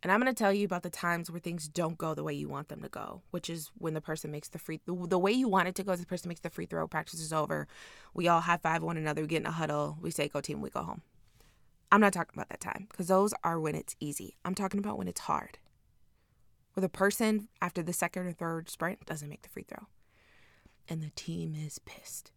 And 0.03 0.13
I'm 0.13 0.21
going 0.21 0.33
to 0.33 0.39
tell 0.39 0.53
you 0.53 0.65
about 0.65 0.85
the 0.85 0.91
times 0.91 1.29
where 1.31 1.41
things 1.41 1.67
don't 1.67 1.99
go 1.99 2.15
the 2.15 2.23
way 2.23 2.33
you 2.33 2.49
want 2.49 2.69
them 2.69 2.83
to 2.83 2.89
go, 2.89 3.23
which 3.33 3.51
is 3.51 3.71
when 3.79 3.95
the 3.95 4.01
person 4.01 4.31
makes 4.31 4.49
the 4.49 4.59
free 4.59 4.81
the, 4.87 4.95
the 5.09 5.19
way 5.19 5.33
you 5.33 5.49
want 5.49 5.67
it 5.67 5.75
to 5.77 5.83
go 5.83 5.93
is 5.93 6.01
the 6.01 6.07
person 6.07 6.29
makes 6.29 6.41
the 6.41 6.51
free 6.51 6.67
throw, 6.67 6.87
practice 6.87 7.21
is 7.21 7.33
over. 7.33 7.67
We 8.15 8.29
all 8.29 8.41
high 8.41 8.59
five 8.59 8.83
one 8.83 8.97
another, 8.97 9.23
we 9.23 9.29
get 9.29 9.41
in 9.41 9.47
a 9.47 9.51
huddle, 9.51 9.99
we 10.01 10.13
say 10.13 10.29
go 10.29 10.41
team, 10.41 10.61
we 10.61 10.71
go 10.71 10.83
home. 10.83 11.03
I'm 11.91 12.01
not 12.01 12.13
talking 12.13 12.35
about 12.35 12.49
that 12.51 12.61
time 12.61 12.87
because 12.89 13.09
those 13.09 13.35
are 13.43 13.59
when 13.59 13.75
it's 13.75 13.97
easy. 13.99 14.37
I'm 14.45 14.55
talking 14.55 14.79
about 14.79 14.99
when 14.99 15.09
it's 15.09 15.23
hard. 15.23 15.59
Where 16.75 16.83
the 16.83 16.89
person 16.89 17.49
after 17.61 17.83
the 17.83 17.93
second 17.93 18.27
or 18.27 18.33
third 18.33 18.71
sprint 18.71 19.05
doesn't 19.05 19.29
make 19.29 19.43
the 19.43 19.49
free 19.49 19.65
throw. 19.67 19.87
And 20.89 21.03
the 21.03 21.11
team 21.17 21.55
is 21.57 21.81
pissed. 21.81 22.31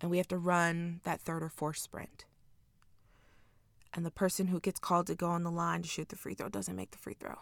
And 0.00 0.10
we 0.10 0.16
have 0.16 0.28
to 0.28 0.38
run 0.38 1.00
that 1.04 1.20
third 1.20 1.42
or 1.42 1.48
fourth 1.48 1.78
sprint 1.78 2.24
and 3.98 4.06
the 4.06 4.12
person 4.12 4.46
who 4.46 4.60
gets 4.60 4.78
called 4.78 5.08
to 5.08 5.16
go 5.16 5.26
on 5.26 5.42
the 5.42 5.50
line 5.50 5.82
to 5.82 5.88
shoot 5.88 6.08
the 6.08 6.14
free 6.14 6.32
throw 6.32 6.48
doesn't 6.48 6.76
make 6.76 6.92
the 6.92 6.98
free 6.98 7.16
throw. 7.18 7.36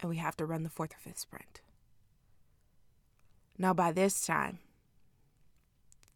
And 0.00 0.08
we 0.08 0.16
have 0.16 0.38
to 0.38 0.46
run 0.46 0.62
the 0.62 0.70
fourth 0.70 0.94
or 0.94 0.98
fifth 0.98 1.18
sprint. 1.18 1.60
Now, 3.58 3.74
by 3.74 3.92
this 3.92 4.24
time, 4.24 4.60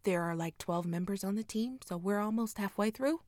there 0.01 0.23
are 0.23 0.35
like 0.35 0.57
12 0.57 0.87
members 0.87 1.23
on 1.23 1.35
the 1.35 1.43
team, 1.43 1.77
so 1.85 1.95
we're 1.95 2.17
almost 2.17 2.57
halfway 2.57 2.89
through. 2.89 3.21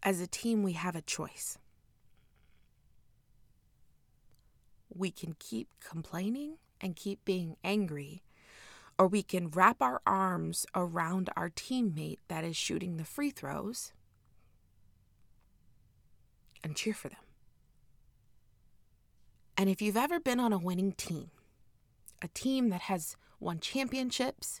As 0.00 0.20
a 0.20 0.28
team, 0.28 0.62
we 0.62 0.74
have 0.74 0.94
a 0.94 1.02
choice. 1.02 1.58
We 4.94 5.10
can 5.10 5.34
keep 5.40 5.70
complaining 5.80 6.58
and 6.80 6.94
keep 6.94 7.24
being 7.24 7.56
angry 7.64 8.22
or 9.00 9.06
we 9.06 9.22
can 9.22 9.48
wrap 9.48 9.80
our 9.80 10.02
arms 10.06 10.66
around 10.74 11.30
our 11.34 11.48
teammate 11.48 12.18
that 12.28 12.44
is 12.44 12.54
shooting 12.54 12.98
the 12.98 13.04
free 13.04 13.30
throws 13.30 13.94
and 16.62 16.76
cheer 16.76 16.92
for 16.92 17.08
them. 17.08 17.22
And 19.56 19.70
if 19.70 19.80
you've 19.80 19.96
ever 19.96 20.20
been 20.20 20.38
on 20.38 20.52
a 20.52 20.58
winning 20.58 20.92
team, 20.92 21.30
a 22.20 22.28
team 22.28 22.68
that 22.68 22.82
has 22.82 23.16
won 23.40 23.58
championships, 23.58 24.60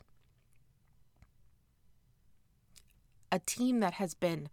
a 3.30 3.40
team 3.40 3.80
that 3.80 3.92
has 3.92 4.14
been 4.14 4.48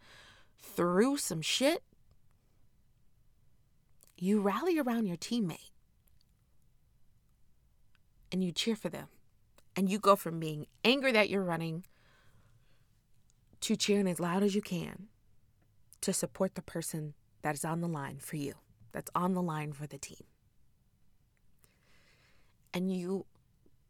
through 0.62 1.16
some 1.16 1.42
shit, 1.42 1.82
you 4.18 4.42
rally 4.42 4.78
around 4.78 5.06
your 5.06 5.16
teammate 5.16 5.72
and 8.34 8.44
you 8.44 8.52
cheer 8.52 8.76
for 8.76 8.90
them 8.90 9.08
and 9.78 9.92
you 9.92 10.00
go 10.00 10.16
from 10.16 10.40
being 10.40 10.66
angry 10.84 11.12
that 11.12 11.30
you're 11.30 11.44
running 11.44 11.86
to 13.62 13.76
cheering 13.76 14.08
as 14.08 14.20
loud 14.20 14.42
as 14.42 14.56
you 14.56 14.62
can 14.62 15.08
to 16.02 16.12
support 16.12 16.56
the 16.56 16.64
person 16.64 17.14
that 17.44 17.54
is 17.54 17.64
on 17.64 17.80
the 17.82 17.88
line 17.88 18.18
for 18.18 18.38
you, 18.38 18.56
that's 18.92 19.12
on 19.14 19.36
the 19.36 19.42
line 19.42 19.72
for 19.72 19.86
the 19.86 20.00
team. 20.00 20.26
And 22.74 22.92
you 22.92 23.28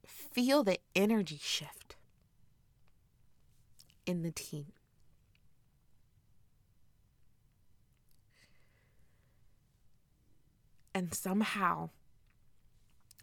feel 0.06 0.64
the 0.64 0.78
energy 0.94 1.40
shift 1.42 1.96
in 4.06 4.24
the 4.24 4.32
team. 4.32 4.74
And 10.94 11.14
somehow 11.14 11.90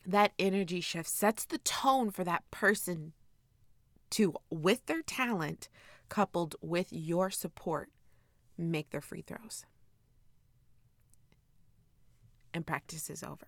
that 0.07 0.33
energy 0.39 0.81
shift 0.81 1.09
sets 1.09 1.45
the 1.45 1.59
tone 1.59 2.11
for 2.11 2.25
that 2.25 2.49
person 2.51 3.13
to, 4.11 4.35
with 4.51 4.87
their 4.87 5.03
talent 5.03 5.69
coupled 6.09 6.55
with 6.61 6.89
your 6.91 7.31
support, 7.31 7.91
make 8.57 8.91
their 8.91 9.01
free 9.01 9.23
throws. 9.23 9.65
And 12.53 12.67
practice 12.67 13.11
is 13.11 13.23
over. 13.23 13.47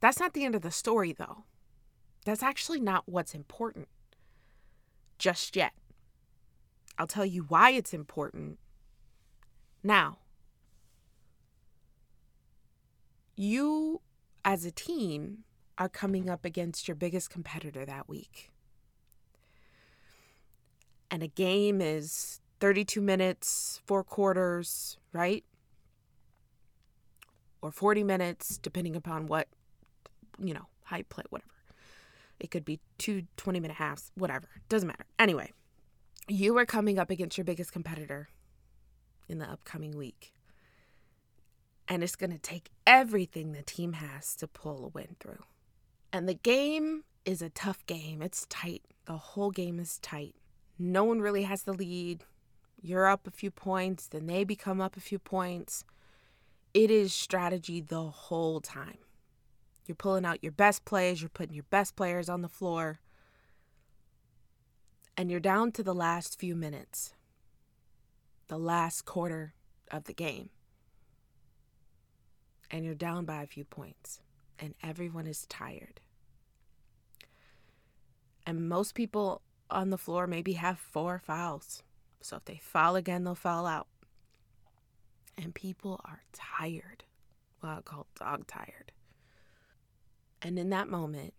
That's 0.00 0.20
not 0.20 0.34
the 0.34 0.44
end 0.44 0.54
of 0.54 0.62
the 0.62 0.70
story, 0.70 1.12
though. 1.12 1.44
That's 2.26 2.42
actually 2.42 2.80
not 2.80 3.04
what's 3.06 3.34
important 3.34 3.88
just 5.18 5.56
yet. 5.56 5.72
I'll 6.98 7.06
tell 7.06 7.24
you 7.24 7.42
why 7.44 7.70
it's 7.70 7.94
important 7.94 8.58
now. 9.82 10.18
You 13.36 14.00
as 14.44 14.64
a 14.64 14.70
team 14.70 15.44
are 15.78 15.88
coming 15.88 16.28
up 16.28 16.44
against 16.44 16.86
your 16.86 16.94
biggest 16.94 17.30
competitor 17.30 17.84
that 17.84 18.08
week. 18.08 18.50
And 21.10 21.22
a 21.22 21.28
game 21.28 21.80
is 21.80 22.40
32 22.60 23.00
minutes, 23.00 23.80
four 23.86 24.04
quarters, 24.04 24.98
right? 25.12 25.44
Or 27.62 27.70
40 27.70 28.04
minutes, 28.04 28.58
depending 28.58 28.94
upon 28.94 29.26
what, 29.26 29.48
you 30.38 30.54
know, 30.54 30.66
you 30.96 31.04
play, 31.04 31.24
whatever. 31.30 31.50
It 32.38 32.50
could 32.50 32.64
be 32.64 32.80
two 32.98 33.22
20 33.36 33.60
minute 33.60 33.76
halves, 33.76 34.10
whatever. 34.16 34.48
Doesn't 34.68 34.86
matter. 34.86 35.06
Anyway, 35.18 35.52
you 36.28 36.56
are 36.58 36.66
coming 36.66 36.98
up 36.98 37.10
against 37.10 37.38
your 37.38 37.44
biggest 37.44 37.72
competitor 37.72 38.28
in 39.28 39.38
the 39.38 39.50
upcoming 39.50 39.96
week. 39.96 40.33
And 41.86 42.02
it's 42.02 42.16
going 42.16 42.30
to 42.30 42.38
take 42.38 42.70
everything 42.86 43.52
the 43.52 43.62
team 43.62 43.94
has 43.94 44.34
to 44.36 44.48
pull 44.48 44.84
a 44.84 44.88
win 44.88 45.16
through. 45.20 45.44
And 46.12 46.28
the 46.28 46.34
game 46.34 47.04
is 47.24 47.42
a 47.42 47.50
tough 47.50 47.84
game. 47.86 48.22
It's 48.22 48.46
tight. 48.48 48.82
The 49.06 49.16
whole 49.16 49.50
game 49.50 49.78
is 49.78 49.98
tight. 49.98 50.34
No 50.78 51.04
one 51.04 51.20
really 51.20 51.42
has 51.42 51.62
the 51.62 51.72
lead. 51.72 52.24
You're 52.80 53.06
up 53.06 53.26
a 53.26 53.30
few 53.30 53.50
points, 53.50 54.06
then 54.06 54.26
they 54.26 54.44
become 54.44 54.80
up 54.80 54.96
a 54.96 55.00
few 55.00 55.18
points. 55.18 55.84
It 56.74 56.90
is 56.90 57.14
strategy 57.14 57.80
the 57.80 58.02
whole 58.02 58.60
time. 58.60 58.98
You're 59.86 59.94
pulling 59.94 60.26
out 60.26 60.42
your 60.42 60.52
best 60.52 60.84
plays, 60.84 61.22
you're 61.22 61.30
putting 61.30 61.54
your 61.54 61.64
best 61.70 61.96
players 61.96 62.28
on 62.28 62.42
the 62.42 62.48
floor, 62.48 63.00
and 65.16 65.30
you're 65.30 65.40
down 65.40 65.72
to 65.72 65.82
the 65.82 65.94
last 65.94 66.38
few 66.38 66.54
minutes, 66.54 67.14
the 68.48 68.58
last 68.58 69.04
quarter 69.04 69.54
of 69.90 70.04
the 70.04 70.14
game. 70.14 70.50
And 72.74 72.84
you're 72.84 72.96
down 72.96 73.24
by 73.24 73.40
a 73.40 73.46
few 73.46 73.62
points, 73.62 74.18
and 74.58 74.74
everyone 74.82 75.28
is 75.28 75.46
tired. 75.46 76.00
And 78.44 78.68
most 78.68 78.96
people 78.96 79.42
on 79.70 79.90
the 79.90 79.96
floor 79.96 80.26
maybe 80.26 80.54
have 80.54 80.80
four 80.80 81.22
fouls. 81.24 81.84
So 82.20 82.38
if 82.38 82.46
they 82.46 82.60
foul 82.60 82.96
again, 82.96 83.22
they'll 83.22 83.36
foul 83.36 83.64
out. 83.64 83.86
And 85.40 85.54
people 85.54 86.00
are 86.04 86.24
tired. 86.32 87.04
Well, 87.62 87.78
I 87.78 87.82
call 87.82 88.08
dog 88.18 88.48
tired. 88.48 88.90
And 90.42 90.58
in 90.58 90.70
that 90.70 90.88
moment, 90.88 91.32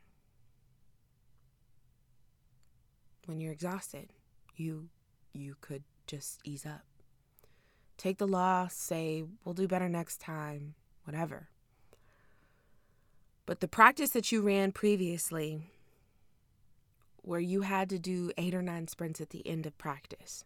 when 3.25 3.41
you're 3.41 3.51
exhausted, 3.51 4.13
you 4.55 4.87
you 5.33 5.57
could 5.59 5.83
just 6.07 6.39
ease 6.45 6.65
up. 6.65 6.85
Take 7.97 8.19
the 8.19 8.27
loss, 8.27 8.73
say, 8.73 9.25
we'll 9.43 9.53
do 9.53 9.67
better 9.67 9.89
next 9.89 10.21
time, 10.21 10.75
whatever. 11.05 11.49
But 13.45 13.59
the 13.59 13.67
practice 13.67 14.09
that 14.11 14.31
you 14.31 14.41
ran 14.41 14.71
previously, 14.71 15.69
where 17.21 17.39
you 17.39 17.61
had 17.61 17.89
to 17.89 17.99
do 17.99 18.31
eight 18.37 18.53
or 18.53 18.61
nine 18.61 18.87
sprints 18.87 19.21
at 19.21 19.29
the 19.29 19.45
end 19.47 19.65
of 19.65 19.77
practice 19.77 20.45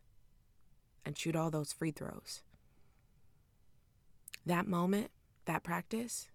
and 1.06 1.18
shoot 1.18 1.36
all 1.36 1.50
those 1.50 1.74
free 1.74 1.92
throws, 1.92 2.42
that 4.46 4.68
moment, 4.68 5.12
that 5.46 5.64
practice, 5.64 6.30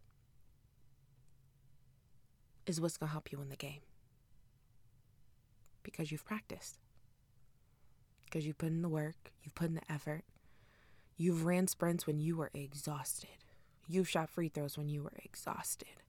is 2.67 2.81
what's 2.81 2.97
going 2.97 3.09
to 3.09 3.13
help 3.13 3.31
you 3.31 3.41
in 3.41 3.51
the 3.51 3.57
game. 3.57 3.81
Because 5.83 6.11
you've 6.11 6.25
practiced. 6.25 6.79
Because 8.25 8.47
you've 8.47 8.59
put 8.59 8.69
in 8.69 8.83
the 8.83 8.89
work, 8.89 9.33
you've 9.43 9.55
put 9.55 9.69
in 9.69 9.75
the 9.75 9.93
effort. 9.93 10.25
You've 11.17 11.45
ran 11.45 11.69
sprints 11.69 12.07
when 12.07 12.21
you 12.21 12.37
were 12.37 12.51
exhausted. 12.55 13.44
You've 13.89 14.09
shot 14.09 14.31
free 14.31 14.49
throws 14.49 14.79
when 14.79 14.89
you 14.89 15.03
were 15.03 15.13
exhausted. 15.25 16.03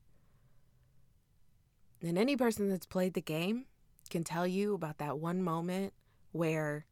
And 2.02 2.18
any 2.18 2.38
person 2.38 2.70
that's 2.70 2.86
played 2.86 3.14
the 3.14 3.22
game 3.22 3.66
can 4.10 4.24
tell 4.24 4.46
you 4.46 4.74
about 4.74 5.00
that 5.00 5.18
one 5.18 5.42
moment 5.42 5.94
where 6.32 6.86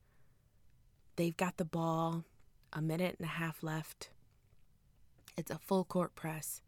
they've 1.16 1.38
got 1.38 1.58
the 1.58 1.66
ball, 1.66 2.24
a 2.72 2.82
minute 2.82 3.16
and 3.20 3.26
a 3.26 3.32
half 3.32 3.62
left. 3.62 4.10
It's 5.38 5.52
a 5.52 5.58
full 5.60 5.84
court 5.84 6.16
press 6.16 6.62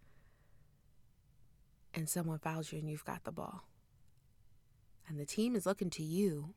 and 1.93 2.09
someone 2.09 2.39
fouls 2.39 2.71
you 2.71 2.79
and 2.79 2.89
you've 2.89 3.05
got 3.05 3.23
the 3.23 3.31
ball. 3.31 3.63
And 5.07 5.19
the 5.19 5.25
team 5.25 5.55
is 5.55 5.65
looking 5.65 5.89
to 5.91 6.03
you 6.03 6.53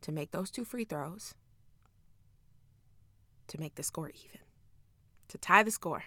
to 0.00 0.12
make 0.12 0.30
those 0.30 0.50
two 0.50 0.64
free 0.64 0.84
throws 0.84 1.34
to 3.48 3.60
make 3.60 3.74
the 3.74 3.82
score 3.82 4.08
even, 4.08 4.40
to 5.28 5.38
tie 5.38 5.62
the 5.62 5.70
score. 5.70 6.04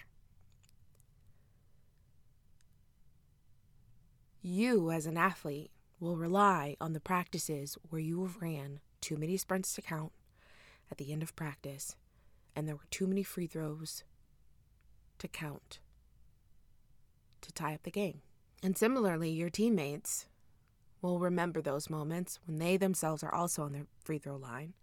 You, 4.42 4.92
as 4.92 5.06
an 5.06 5.18
athlete, 5.18 5.72
will 6.00 6.16
rely 6.16 6.76
on 6.80 6.94
the 6.94 7.00
practices 7.00 7.78
where 7.90 8.02
you 8.02 8.22
have 8.24 8.42
ran 8.42 8.80
too 9.02 9.18
many 9.18 9.36
sprints 9.38 9.74
to 9.74 9.82
count 9.82 10.12
at 10.90 10.98
the 10.98 11.12
end 11.12 11.24
of 11.24 11.36
practice, 11.36 11.96
and 12.56 12.68
there 12.68 12.76
were 12.76 12.88
too 12.90 13.08
many 13.08 13.24
free 13.24 13.48
throws 13.48 14.04
to 15.20 15.28
count 15.28 15.80
to 17.42 17.52
tie 17.52 17.74
up 17.74 17.84
the 17.84 17.92
game. 17.92 18.22
And 18.64 18.78
similarly, 18.78 19.30
your 19.30 19.50
teammates 19.50 20.28
will 21.02 21.20
remember 21.20 21.62
those 21.62 21.90
moments 21.90 22.40
when 22.46 22.58
they 22.58 22.78
themselves 22.78 23.24
are 23.24 23.34
also 23.34 23.64
on 23.64 23.74
the 23.74 23.88
free 24.04 24.18
throw 24.18 24.36
line, 24.36 24.74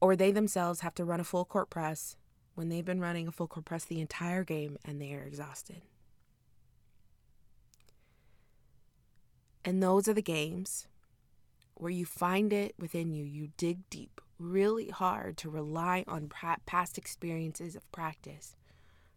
or 0.00 0.16
they 0.16 0.32
themselves 0.32 0.80
have 0.80 0.94
to 0.94 1.04
run 1.04 1.20
a 1.20 1.24
full 1.24 1.44
court 1.44 1.70
press 1.70 2.16
when 2.54 2.68
they've 2.68 2.84
been 2.84 3.00
running 3.00 3.26
a 3.26 3.32
full 3.32 3.46
court 3.48 3.64
press 3.64 3.84
the 3.84 4.00
entire 4.00 4.44
game 4.44 4.76
and 4.84 5.00
they 5.00 5.12
are 5.14 5.22
exhausted. 5.22 5.82
And 9.64 9.82
those 9.82 10.08
are 10.08 10.14
the 10.14 10.22
games 10.22 10.88
where 11.74 11.90
you 11.90 12.04
find 12.04 12.52
it 12.52 12.74
within 12.78 13.12
you, 13.12 13.24
you 13.24 13.48
dig 13.56 13.88
deep 13.90 14.20
really 14.38 14.88
hard 14.88 15.36
to 15.38 15.48
rely 15.48 16.04
on 16.08 16.30
past 16.66 16.98
experiences 16.98 17.76
of 17.76 17.90
practice 17.92 18.56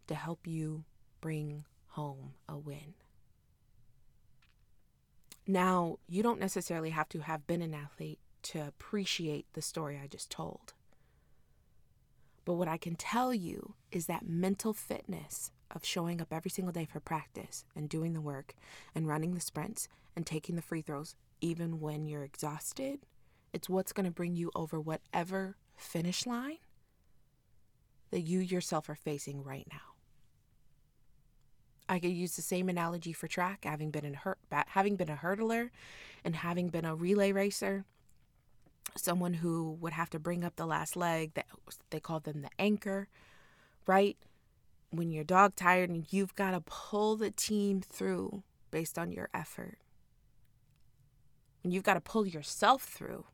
to 0.06 0.14
help 0.14 0.46
you 0.46 0.84
bring 1.20 1.64
home 1.88 2.34
a 2.48 2.56
win. 2.56 2.94
Now, 5.46 5.98
you 6.08 6.22
don't 6.22 6.40
necessarily 6.40 6.90
have 6.90 7.08
to 7.10 7.20
have 7.20 7.46
been 7.46 7.62
an 7.62 7.74
athlete 7.74 8.18
to 8.42 8.60
appreciate 8.60 9.46
the 9.52 9.62
story 9.62 10.00
I 10.02 10.06
just 10.06 10.30
told. 10.30 10.74
But 12.46 12.54
what 12.54 12.68
I 12.68 12.78
can 12.78 12.94
tell 12.94 13.34
you 13.34 13.74
is 13.90 14.06
that 14.06 14.26
mental 14.26 14.72
fitness 14.72 15.50
of 15.74 15.84
showing 15.84 16.20
up 16.22 16.32
every 16.32 16.50
single 16.50 16.72
day 16.72 16.86
for 16.86 17.00
practice 17.00 17.64
and 17.74 17.88
doing 17.88 18.14
the 18.14 18.20
work 18.20 18.54
and 18.94 19.06
running 19.06 19.34
the 19.34 19.40
sprints 19.40 19.88
and 20.14 20.24
taking 20.24 20.54
the 20.54 20.62
free 20.62 20.80
throws, 20.80 21.16
even 21.40 21.80
when 21.80 22.06
you're 22.06 22.22
exhausted, 22.22 23.00
it's 23.52 23.68
what's 23.68 23.92
going 23.92 24.06
to 24.06 24.12
bring 24.12 24.36
you 24.36 24.52
over 24.54 24.80
whatever 24.80 25.56
finish 25.76 26.24
line 26.24 26.58
that 28.12 28.20
you 28.20 28.38
yourself 28.38 28.88
are 28.88 28.94
facing 28.94 29.42
right 29.42 29.66
now. 29.72 29.96
I 31.88 31.98
could 31.98 32.12
use 32.12 32.36
the 32.36 32.42
same 32.42 32.68
analogy 32.68 33.12
for 33.12 33.26
track, 33.26 33.64
having 33.64 33.90
been 33.90 34.16
having 34.68 34.96
been 34.96 35.08
a 35.08 35.16
hurdler 35.16 35.70
and 36.24 36.36
having 36.36 36.68
been 36.68 36.84
a 36.84 36.94
relay 36.94 37.32
racer. 37.32 37.84
Someone 38.94 39.34
who 39.34 39.76
would 39.80 39.92
have 39.92 40.10
to 40.10 40.18
bring 40.18 40.44
up 40.44 40.56
the 40.56 40.66
last 40.66 40.96
leg 40.96 41.34
that 41.34 41.46
they 41.90 42.00
call 42.00 42.20
them 42.20 42.42
the 42.42 42.50
anchor, 42.58 43.08
right? 43.86 44.16
When 44.90 45.10
you're 45.10 45.24
dog 45.24 45.56
tired 45.56 45.90
and 45.90 46.06
you've 46.10 46.34
got 46.34 46.52
to 46.52 46.60
pull 46.60 47.16
the 47.16 47.30
team 47.30 47.80
through 47.80 48.42
based 48.70 48.98
on 48.98 49.12
your 49.12 49.28
effort. 49.34 49.78
When 51.62 51.72
you've 51.72 51.84
got 51.84 51.94
to 51.94 52.00
pull 52.00 52.26
yourself 52.26 52.82
through. 52.82 53.24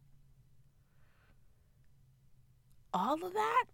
All 2.94 3.24
of 3.24 3.32
that 3.32 3.64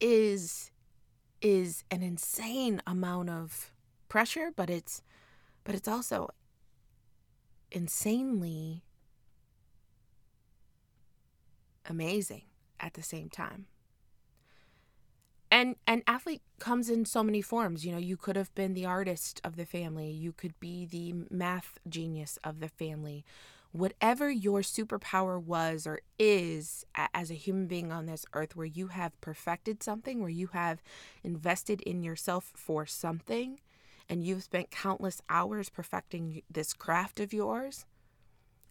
is 0.00 0.70
is 1.40 1.84
an 1.90 2.02
insane 2.02 2.80
amount 2.86 3.30
of 3.30 3.72
pressure, 4.08 4.50
but 4.54 4.70
it's 4.70 5.02
but 5.64 5.74
it's 5.74 5.88
also 5.88 6.28
insanely 7.70 8.82
amazing 11.88 12.42
at 12.80 12.94
the 12.94 13.02
same 13.02 13.28
time. 13.28 13.66
And 15.50 15.76
an 15.86 16.02
athlete 16.06 16.40
comes 16.58 16.88
in 16.88 17.04
so 17.04 17.22
many 17.22 17.42
forms. 17.42 17.84
You 17.84 17.92
know, 17.92 17.98
you 17.98 18.16
could 18.16 18.36
have 18.36 18.54
been 18.54 18.72
the 18.72 18.86
artist 18.86 19.40
of 19.44 19.56
the 19.56 19.66
family, 19.66 20.10
you 20.10 20.32
could 20.32 20.58
be 20.60 20.86
the 20.86 21.12
math 21.30 21.78
genius 21.86 22.38
of 22.42 22.60
the 22.60 22.68
family, 22.68 23.22
whatever 23.70 24.30
your 24.30 24.60
superpower 24.60 25.42
was 25.42 25.86
or 25.86 26.00
is 26.18 26.86
as 27.14 27.30
a 27.30 27.34
human 27.34 27.66
being 27.66 27.92
on 27.92 28.06
this 28.06 28.24
earth, 28.32 28.56
where 28.56 28.66
you 28.66 28.88
have 28.88 29.20
perfected 29.20 29.82
something, 29.82 30.20
where 30.20 30.30
you 30.30 30.48
have 30.48 30.82
invested 31.22 31.82
in 31.82 32.02
yourself 32.02 32.52
for 32.54 32.86
something, 32.86 33.60
and 34.08 34.24
you've 34.24 34.44
spent 34.44 34.70
countless 34.70 35.20
hours 35.28 35.68
perfecting 35.68 36.42
this 36.50 36.72
craft 36.72 37.20
of 37.20 37.32
yours, 37.32 37.84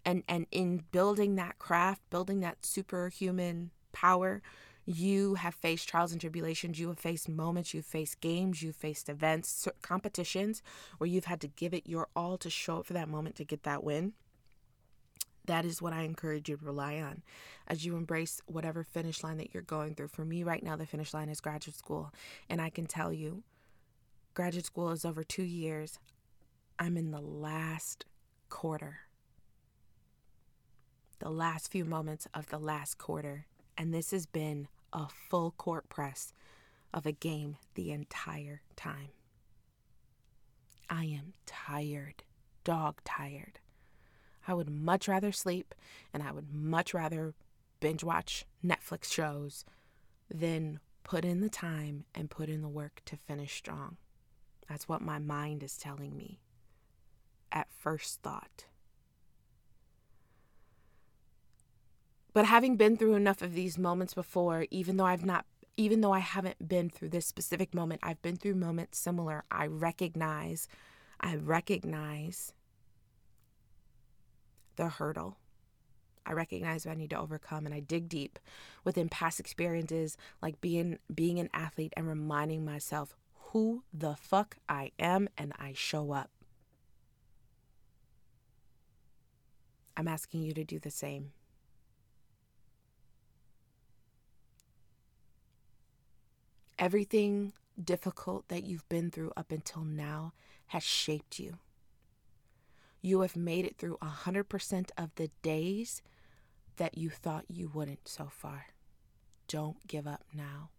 and, 0.05 0.23
and 0.27 0.47
in 0.51 0.83
building 0.91 1.35
that 1.35 1.59
craft, 1.59 2.01
building 2.09 2.39
that 2.41 2.65
superhuman 2.65 3.71
power, 3.91 4.41
you 4.85 5.35
have 5.35 5.53
faced 5.53 5.87
trials 5.87 6.11
and 6.11 6.19
tribulations, 6.19 6.79
you 6.79 6.87
have 6.87 6.99
faced 6.99 7.29
moments, 7.29 7.73
you've 7.73 7.85
faced 7.85 8.19
games, 8.19 8.63
you've 8.63 8.75
faced 8.75 9.09
events, 9.09 9.67
competitions 9.81 10.61
where 10.97 11.07
you've 11.07 11.25
had 11.25 11.41
to 11.41 11.47
give 11.47 11.73
it 11.73 11.87
your 11.87 12.07
all 12.15 12.37
to 12.37 12.49
show 12.49 12.79
up 12.79 12.85
for 12.85 12.93
that 12.93 13.07
moment 13.07 13.35
to 13.35 13.45
get 13.45 13.63
that 13.63 13.83
win 13.83 14.13
that 15.45 15.65
is 15.65 15.81
what 15.81 15.93
I 15.93 16.03
encourage 16.03 16.49
you 16.49 16.57
to 16.57 16.65
rely 16.65 16.99
on 16.99 17.23
as 17.67 17.85
you 17.85 17.95
embrace 17.95 18.41
whatever 18.45 18.83
finish 18.83 19.23
line 19.23 19.37
that 19.37 19.53
you're 19.53 19.63
going 19.63 19.95
through. 19.95 20.09
For 20.09 20.25
me, 20.25 20.43
right 20.43 20.63
now, 20.63 20.75
the 20.75 20.85
finish 20.85 21.13
line 21.13 21.29
is 21.29 21.41
graduate 21.41 21.75
school. 21.75 22.13
And 22.49 22.61
I 22.61 22.69
can 22.69 22.85
tell 22.85 23.11
you, 23.11 23.43
graduate 24.33 24.65
school 24.65 24.91
is 24.91 25.05
over 25.05 25.23
two 25.23 25.43
years. 25.43 25.99
I'm 26.79 26.97
in 26.97 27.11
the 27.11 27.21
last 27.21 28.05
quarter, 28.49 28.99
the 31.21 31.29
last 31.29 31.71
few 31.71 31.85
moments 31.85 32.27
of 32.33 32.47
the 32.47 32.57
last 32.57 32.97
quarter. 32.97 33.45
And 33.77 33.93
this 33.93 34.09
has 34.11 34.25
been 34.25 34.67
a 34.91 35.05
full 35.29 35.51
court 35.51 35.87
press 35.87 36.33
of 36.93 37.05
a 37.05 37.11
game 37.11 37.57
the 37.75 37.91
entire 37.91 38.61
time. 38.75 39.09
I 40.89 41.05
am 41.05 41.33
tired, 41.45 42.23
dog 42.63 43.01
tired. 43.05 43.59
I 44.47 44.55
would 44.55 44.69
much 44.69 45.07
rather 45.07 45.31
sleep 45.31 45.75
and 46.11 46.23
I 46.23 46.31
would 46.31 46.51
much 46.51 46.93
rather 46.93 47.35
binge 47.79 48.03
watch 48.03 48.45
Netflix 48.65 49.13
shows 49.13 49.63
than 50.29 50.79
put 51.03 51.23
in 51.23 51.41
the 51.41 51.49
time 51.49 52.05
and 52.15 52.31
put 52.31 52.49
in 52.49 52.61
the 52.61 52.67
work 52.67 53.01
to 53.05 53.15
finish 53.15 53.55
strong. 53.55 53.97
That's 54.67 54.89
what 54.89 55.01
my 55.01 55.19
mind 55.19 55.61
is 55.61 55.77
telling 55.77 56.17
me 56.17 56.39
at 57.51 57.67
first 57.71 58.21
thought. 58.21 58.65
But 62.33 62.45
having 62.45 62.77
been 62.77 62.95
through 62.97 63.15
enough 63.15 63.41
of 63.41 63.53
these 63.53 63.77
moments 63.77 64.13
before, 64.13 64.65
even 64.71 64.97
though 64.97 65.05
I've 65.05 65.25
not 65.25 65.45
even 65.77 66.01
though 66.01 66.11
I 66.11 66.19
haven't 66.19 66.67
been 66.67 66.89
through 66.89 67.09
this 67.09 67.25
specific 67.25 67.73
moment, 67.73 68.01
I've 68.03 68.21
been 68.21 68.35
through 68.35 68.55
moments 68.55 68.97
similar. 68.97 69.43
I 69.49 69.67
recognize 69.67 70.67
I 71.19 71.35
recognize 71.35 72.53
the 74.75 74.89
hurdle. 74.89 75.37
I 76.25 76.33
recognize 76.33 76.85
what 76.85 76.93
I 76.93 76.95
need 76.95 77.09
to 77.09 77.19
overcome 77.19 77.65
and 77.65 77.73
I 77.73 77.79
dig 77.79 78.07
deep 78.07 78.39
within 78.83 79.09
past 79.09 79.39
experiences 79.39 80.17
like 80.41 80.61
being 80.61 80.99
being 81.13 81.39
an 81.39 81.49
athlete 81.53 81.93
and 81.97 82.07
reminding 82.07 82.63
myself 82.63 83.15
who 83.51 83.83
the 83.93 84.15
fuck 84.15 84.57
I 84.69 84.91
am 84.97 85.27
and 85.37 85.51
I 85.57 85.73
show 85.73 86.11
up. 86.11 86.29
I'm 89.97 90.07
asking 90.07 90.43
you 90.43 90.53
to 90.53 90.63
do 90.63 90.79
the 90.79 90.91
same. 90.91 91.33
Everything 96.81 97.53
difficult 97.81 98.47
that 98.47 98.63
you've 98.63 98.89
been 98.89 99.11
through 99.11 99.31
up 99.37 99.51
until 99.51 99.83
now 99.83 100.33
has 100.67 100.81
shaped 100.81 101.37
you. 101.37 101.59
You 103.03 103.21
have 103.21 103.35
made 103.35 103.65
it 103.65 103.77
through 103.77 103.99
100% 104.01 104.89
of 104.97 105.13
the 105.13 105.29
days 105.43 106.01
that 106.77 106.97
you 106.97 107.11
thought 107.11 107.45
you 107.47 107.69
wouldn't 107.71 108.07
so 108.07 108.29
far. 108.31 108.65
Don't 109.47 109.87
give 109.87 110.07
up 110.07 110.23
now. 110.33 110.69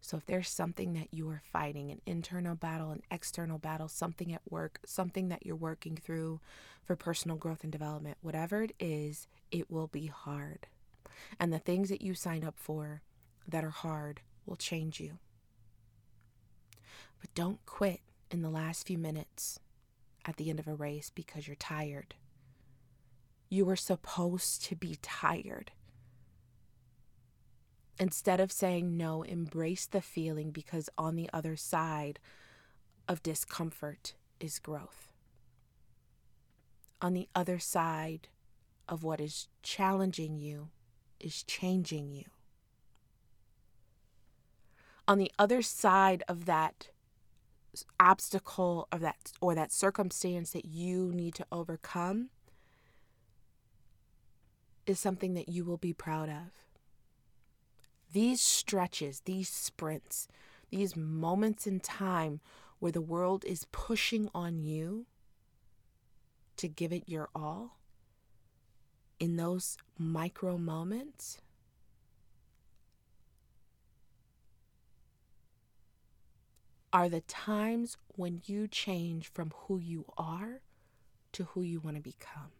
So, 0.00 0.16
if 0.16 0.24
there's 0.24 0.48
something 0.48 0.94
that 0.94 1.08
you 1.12 1.28
are 1.28 1.42
fighting 1.52 1.90
an 1.90 2.00
internal 2.06 2.54
battle, 2.54 2.90
an 2.90 3.02
external 3.10 3.58
battle, 3.58 3.88
something 3.88 4.32
at 4.32 4.40
work, 4.48 4.80
something 4.86 5.28
that 5.28 5.44
you're 5.44 5.56
working 5.56 5.96
through 5.96 6.40
for 6.84 6.96
personal 6.96 7.36
growth 7.36 7.62
and 7.64 7.72
development, 7.72 8.16
whatever 8.22 8.62
it 8.62 8.72
is, 8.80 9.28
it 9.50 9.70
will 9.70 9.88
be 9.88 10.06
hard. 10.06 10.68
And 11.38 11.52
the 11.52 11.58
things 11.58 11.90
that 11.90 12.02
you 12.02 12.14
sign 12.14 12.44
up 12.44 12.58
for 12.58 13.02
that 13.48 13.64
are 13.64 13.70
hard 13.70 14.20
will 14.46 14.56
change 14.56 15.00
you. 15.00 15.18
But 17.20 17.34
don't 17.34 17.64
quit 17.66 18.00
in 18.30 18.42
the 18.42 18.50
last 18.50 18.86
few 18.86 18.98
minutes 18.98 19.58
at 20.24 20.36
the 20.36 20.50
end 20.50 20.58
of 20.58 20.68
a 20.68 20.74
race 20.74 21.10
because 21.14 21.46
you're 21.46 21.56
tired. 21.56 22.14
You 23.48 23.64
were 23.64 23.76
supposed 23.76 24.64
to 24.64 24.74
be 24.74 24.98
tired. 25.02 25.70
Instead 27.98 28.40
of 28.40 28.50
saying 28.50 28.96
no, 28.96 29.22
embrace 29.22 29.86
the 29.86 30.00
feeling 30.00 30.50
because 30.50 30.90
on 30.98 31.14
the 31.14 31.30
other 31.32 31.54
side 31.54 32.18
of 33.08 33.22
discomfort 33.22 34.14
is 34.40 34.58
growth. 34.58 35.12
On 37.00 37.12
the 37.14 37.28
other 37.34 37.58
side 37.58 38.28
of 38.88 39.04
what 39.04 39.20
is 39.20 39.48
challenging 39.62 40.38
you 40.38 40.68
is 41.20 41.42
changing 41.44 42.10
you 42.10 42.24
on 45.06 45.18
the 45.18 45.30
other 45.38 45.62
side 45.62 46.22
of 46.28 46.46
that 46.46 46.88
obstacle 47.98 48.86
of 48.92 49.00
that 49.00 49.32
or 49.40 49.54
that 49.54 49.72
circumstance 49.72 50.52
that 50.52 50.64
you 50.64 51.10
need 51.12 51.34
to 51.34 51.46
overcome 51.50 52.30
is 54.86 55.00
something 55.00 55.34
that 55.34 55.48
you 55.48 55.64
will 55.64 55.76
be 55.76 55.92
proud 55.92 56.28
of. 56.28 56.52
These 58.12 58.40
stretches, 58.40 59.22
these 59.24 59.48
sprints, 59.48 60.28
these 60.70 60.94
moments 60.94 61.66
in 61.66 61.80
time 61.80 62.40
where 62.78 62.92
the 62.92 63.00
world 63.00 63.44
is 63.44 63.66
pushing 63.72 64.28
on 64.34 64.58
you 64.58 65.06
to 66.56 66.68
give 66.68 66.92
it 66.92 67.08
your 67.08 67.28
all, 67.34 67.78
in 69.18 69.36
those 69.36 69.76
micro 69.98 70.58
moments, 70.58 71.38
are 76.94 77.08
the 77.08 77.22
times 77.22 77.96
when 78.14 78.40
you 78.46 78.68
change 78.68 79.26
from 79.26 79.52
who 79.66 79.78
you 79.78 80.04
are 80.16 80.60
to 81.32 81.42
who 81.42 81.60
you 81.60 81.80
want 81.80 81.96
to 81.96 82.02
become. 82.02 82.52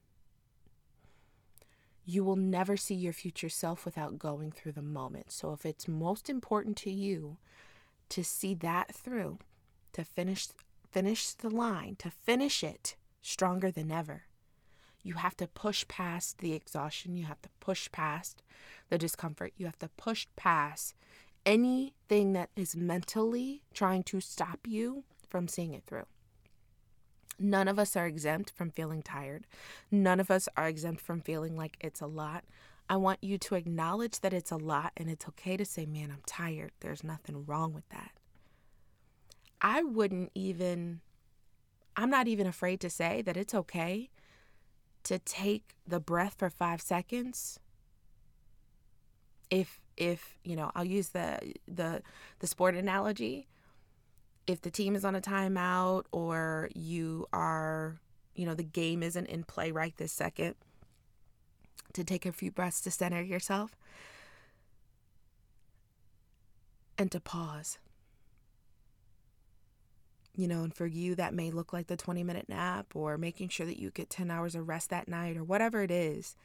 You 2.04 2.24
will 2.24 2.34
never 2.34 2.76
see 2.76 2.96
your 2.96 3.12
future 3.12 3.48
self 3.48 3.84
without 3.84 4.18
going 4.18 4.50
through 4.50 4.72
the 4.72 4.82
moment. 4.82 5.30
So, 5.30 5.52
if 5.52 5.64
it's 5.64 5.86
most 5.86 6.28
important 6.28 6.76
to 6.78 6.90
you 6.90 7.36
to 8.08 8.24
see 8.24 8.54
that 8.54 8.92
through, 8.92 9.38
to 9.92 10.04
finish 10.04 10.48
finish 10.90 11.32
the 11.32 11.48
line, 11.48 11.94
to 12.00 12.10
finish 12.10 12.64
it 12.64 12.96
stronger 13.22 13.70
than 13.70 13.92
ever, 13.92 14.24
you 15.04 15.14
have 15.14 15.36
to 15.36 15.46
push 15.46 15.86
past 15.86 16.38
the 16.38 16.54
exhaustion, 16.54 17.16
you 17.16 17.24
have 17.24 17.40
to 17.42 17.48
push 17.60 17.90
past 17.92 18.42
the 18.90 18.98
discomfort, 18.98 19.52
you 19.56 19.66
have 19.66 19.78
to 19.78 19.90
push 19.96 20.26
past 20.34 20.94
anything 21.46 22.32
that 22.32 22.50
is 22.56 22.76
mentally 22.76 23.62
trying 23.72 24.02
to 24.04 24.20
stop 24.20 24.60
you 24.66 25.04
from 25.28 25.48
seeing 25.48 25.72
it 25.74 25.84
through. 25.86 26.06
None 27.38 27.68
of 27.68 27.78
us 27.78 27.96
are 27.96 28.06
exempt 28.06 28.50
from 28.50 28.70
feeling 28.70 29.02
tired. 29.02 29.46
None 29.90 30.20
of 30.20 30.30
us 30.30 30.48
are 30.56 30.68
exempt 30.68 31.00
from 31.00 31.20
feeling 31.20 31.56
like 31.56 31.76
it's 31.80 32.00
a 32.00 32.06
lot. 32.06 32.44
I 32.88 32.96
want 32.96 33.18
you 33.22 33.38
to 33.38 33.54
acknowledge 33.54 34.20
that 34.20 34.32
it's 34.32 34.50
a 34.50 34.56
lot 34.56 34.92
and 34.96 35.10
it's 35.10 35.26
okay 35.28 35.56
to 35.56 35.64
say, 35.64 35.86
man, 35.86 36.10
I'm 36.10 36.22
tired. 36.26 36.72
There's 36.80 37.02
nothing 37.02 37.44
wrong 37.46 37.72
with 37.72 37.88
that. 37.88 38.12
I 39.60 39.82
wouldn't 39.82 40.30
even, 40.34 41.00
I'm 41.96 42.10
not 42.10 42.28
even 42.28 42.46
afraid 42.46 42.80
to 42.80 42.90
say 42.90 43.22
that 43.22 43.36
it's 43.36 43.54
okay 43.54 44.10
to 45.04 45.18
take 45.18 45.74
the 45.86 46.00
breath 46.00 46.34
for 46.38 46.50
five 46.50 46.80
seconds 46.80 47.58
if 49.50 49.80
if 49.96 50.36
you 50.42 50.56
know 50.56 50.70
i'll 50.74 50.84
use 50.84 51.10
the 51.10 51.54
the 51.68 52.02
the 52.40 52.46
sport 52.46 52.74
analogy. 52.74 53.46
If 54.46 54.60
the 54.60 54.70
team 54.70 54.94
is 54.94 55.06
on 55.06 55.14
a 55.14 55.22
timeout 55.22 56.04
or 56.12 56.68
you 56.74 57.26
are 57.32 57.96
you 58.34 58.44
know 58.44 58.54
the 58.54 58.62
game 58.62 59.02
isn't 59.02 59.26
in 59.26 59.44
play 59.44 59.70
right 59.72 59.96
this 59.96 60.12
second 60.12 60.54
to 61.94 62.04
take 62.04 62.26
a 62.26 62.32
few 62.32 62.50
breaths 62.50 62.82
to 62.82 62.90
center 62.90 63.22
yourself 63.22 63.76
and 66.98 67.10
to 67.10 67.20
pause. 67.20 67.78
You 70.36 70.48
know 70.48 70.64
and 70.64 70.74
for 70.74 70.86
you 70.86 71.14
that 71.14 71.32
may 71.32 71.50
look 71.50 71.72
like 71.72 71.86
the 71.86 71.96
20 71.96 72.22
minute 72.24 72.48
nap 72.50 72.94
or 72.94 73.16
making 73.16 73.48
sure 73.48 73.64
that 73.64 73.78
you 73.78 73.90
get 73.90 74.10
10 74.10 74.30
hours 74.30 74.54
of 74.54 74.68
rest 74.68 74.90
that 74.90 75.08
night 75.08 75.38
or 75.38 75.44
whatever 75.44 75.82
it 75.82 75.90
is 75.90 76.36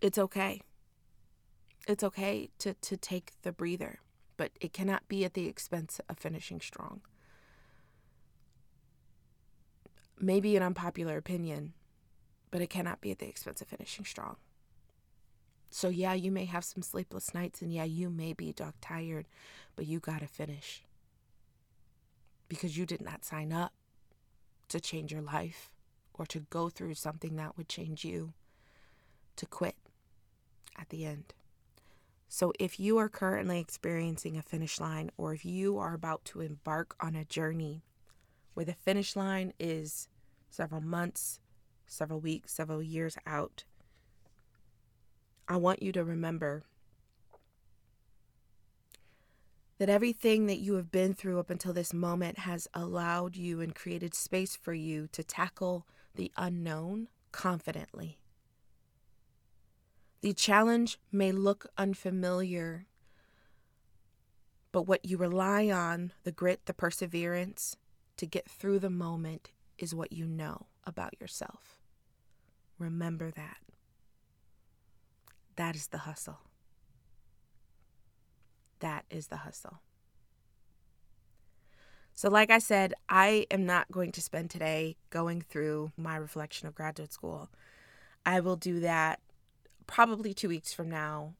it's 0.00 0.18
okay. 0.18 0.62
It's 1.86 2.04
okay 2.04 2.50
to, 2.58 2.74
to 2.74 2.96
take 2.96 3.32
the 3.42 3.52
breather, 3.52 4.00
but 4.36 4.52
it 4.60 4.72
cannot 4.72 5.08
be 5.08 5.24
at 5.24 5.34
the 5.34 5.46
expense 5.46 6.00
of 6.08 6.18
finishing 6.18 6.60
strong. 6.60 7.00
Maybe 10.18 10.56
an 10.56 10.62
unpopular 10.62 11.16
opinion, 11.16 11.72
but 12.50 12.60
it 12.60 12.68
cannot 12.68 13.00
be 13.00 13.10
at 13.10 13.18
the 13.18 13.28
expense 13.28 13.60
of 13.62 13.68
finishing 13.68 14.04
strong. 14.04 14.36
So, 15.70 15.88
yeah, 15.88 16.14
you 16.14 16.32
may 16.32 16.46
have 16.46 16.64
some 16.64 16.82
sleepless 16.82 17.32
nights, 17.32 17.62
and 17.62 17.72
yeah, 17.72 17.84
you 17.84 18.10
may 18.10 18.32
be 18.32 18.52
dog 18.52 18.74
tired, 18.80 19.26
but 19.76 19.86
you 19.86 20.00
got 20.00 20.20
to 20.20 20.26
finish 20.26 20.84
because 22.48 22.76
you 22.76 22.84
did 22.84 23.00
not 23.00 23.24
sign 23.24 23.52
up 23.52 23.72
to 24.68 24.80
change 24.80 25.12
your 25.12 25.22
life 25.22 25.70
or 26.14 26.26
to 26.26 26.40
go 26.50 26.68
through 26.68 26.94
something 26.94 27.36
that 27.36 27.56
would 27.56 27.68
change 27.68 28.04
you, 28.04 28.32
to 29.36 29.46
quit 29.46 29.76
at 30.78 30.88
the 30.88 31.04
end. 31.04 31.34
So, 32.28 32.52
if 32.60 32.78
you 32.78 32.96
are 32.98 33.08
currently 33.08 33.58
experiencing 33.58 34.36
a 34.36 34.42
finish 34.42 34.78
line, 34.78 35.10
or 35.16 35.34
if 35.34 35.44
you 35.44 35.78
are 35.78 35.94
about 35.94 36.24
to 36.26 36.40
embark 36.40 36.94
on 37.00 37.16
a 37.16 37.24
journey 37.24 37.82
where 38.54 38.64
the 38.64 38.72
finish 38.72 39.16
line 39.16 39.52
is 39.58 40.08
several 40.48 40.80
months, 40.80 41.40
several 41.86 42.20
weeks, 42.20 42.52
several 42.52 42.82
years 42.82 43.16
out, 43.26 43.64
I 45.48 45.56
want 45.56 45.82
you 45.82 45.90
to 45.90 46.04
remember 46.04 46.62
that 49.78 49.88
everything 49.88 50.46
that 50.46 50.60
you 50.60 50.74
have 50.74 50.92
been 50.92 51.14
through 51.14 51.40
up 51.40 51.50
until 51.50 51.72
this 51.72 51.92
moment 51.92 52.38
has 52.40 52.68
allowed 52.74 53.34
you 53.34 53.60
and 53.60 53.74
created 53.74 54.14
space 54.14 54.54
for 54.54 54.72
you 54.72 55.08
to 55.10 55.24
tackle 55.24 55.84
the 56.14 56.30
unknown 56.36 57.08
confidently. 57.32 58.19
The 60.22 60.34
challenge 60.34 60.98
may 61.10 61.32
look 61.32 61.66
unfamiliar, 61.78 62.86
But 64.72 64.82
what 64.82 65.04
you 65.04 65.16
rely 65.16 65.68
on, 65.70 66.12
the 66.24 66.32
grit, 66.32 66.66
the 66.66 66.74
perseverance 66.74 67.76
to 68.18 68.26
get 68.26 68.48
through 68.48 68.78
the 68.78 68.90
moment, 68.90 69.50
is 69.78 69.94
what 69.94 70.12
you 70.12 70.26
know 70.26 70.66
about 70.84 71.20
yourself. 71.20 71.80
Remember 72.78 73.30
that. 73.30 73.58
That 75.56 75.74
is 75.74 75.88
the 75.88 75.98
hustle. 75.98 76.40
That 78.80 79.04
is 79.10 79.28
the 79.28 79.38
hustle. 79.38 79.80
So, 82.14 82.28
like 82.28 82.50
I 82.50 82.58
said, 82.58 82.94
I 83.08 83.46
am 83.50 83.66
not 83.66 83.90
going 83.90 84.12
to 84.12 84.20
spend 84.20 84.50
today 84.50 84.96
going 85.10 85.40
through 85.40 85.92
my 85.96 86.16
reflection 86.16 86.68
of 86.68 86.74
graduate 86.74 87.12
school. 87.12 87.50
I 88.24 88.40
will 88.40 88.56
do 88.56 88.80
that 88.80 89.20
probably 89.90 90.32
two 90.32 90.48
weeks 90.48 90.72
from 90.72 90.88
now 90.88 91.34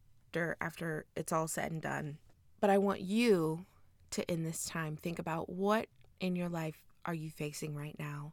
after 0.61 1.07
it's 1.15 1.33
all 1.33 1.47
said 1.47 1.71
and 1.71 1.81
done. 1.81 2.19
But 2.61 2.69
I 2.71 2.79
want 2.79 3.01
you 3.01 3.65
to, 4.11 4.31
in 4.31 4.43
this 4.43 4.65
time, 4.65 4.97
think 4.97 5.19
about 5.19 5.49
what 5.49 5.87
in 6.19 6.37
your 6.37 6.49
life 6.49 6.83
are 7.07 7.15
you 7.15 7.31
facing 7.31 7.75
right 7.75 7.97
now 7.99 8.33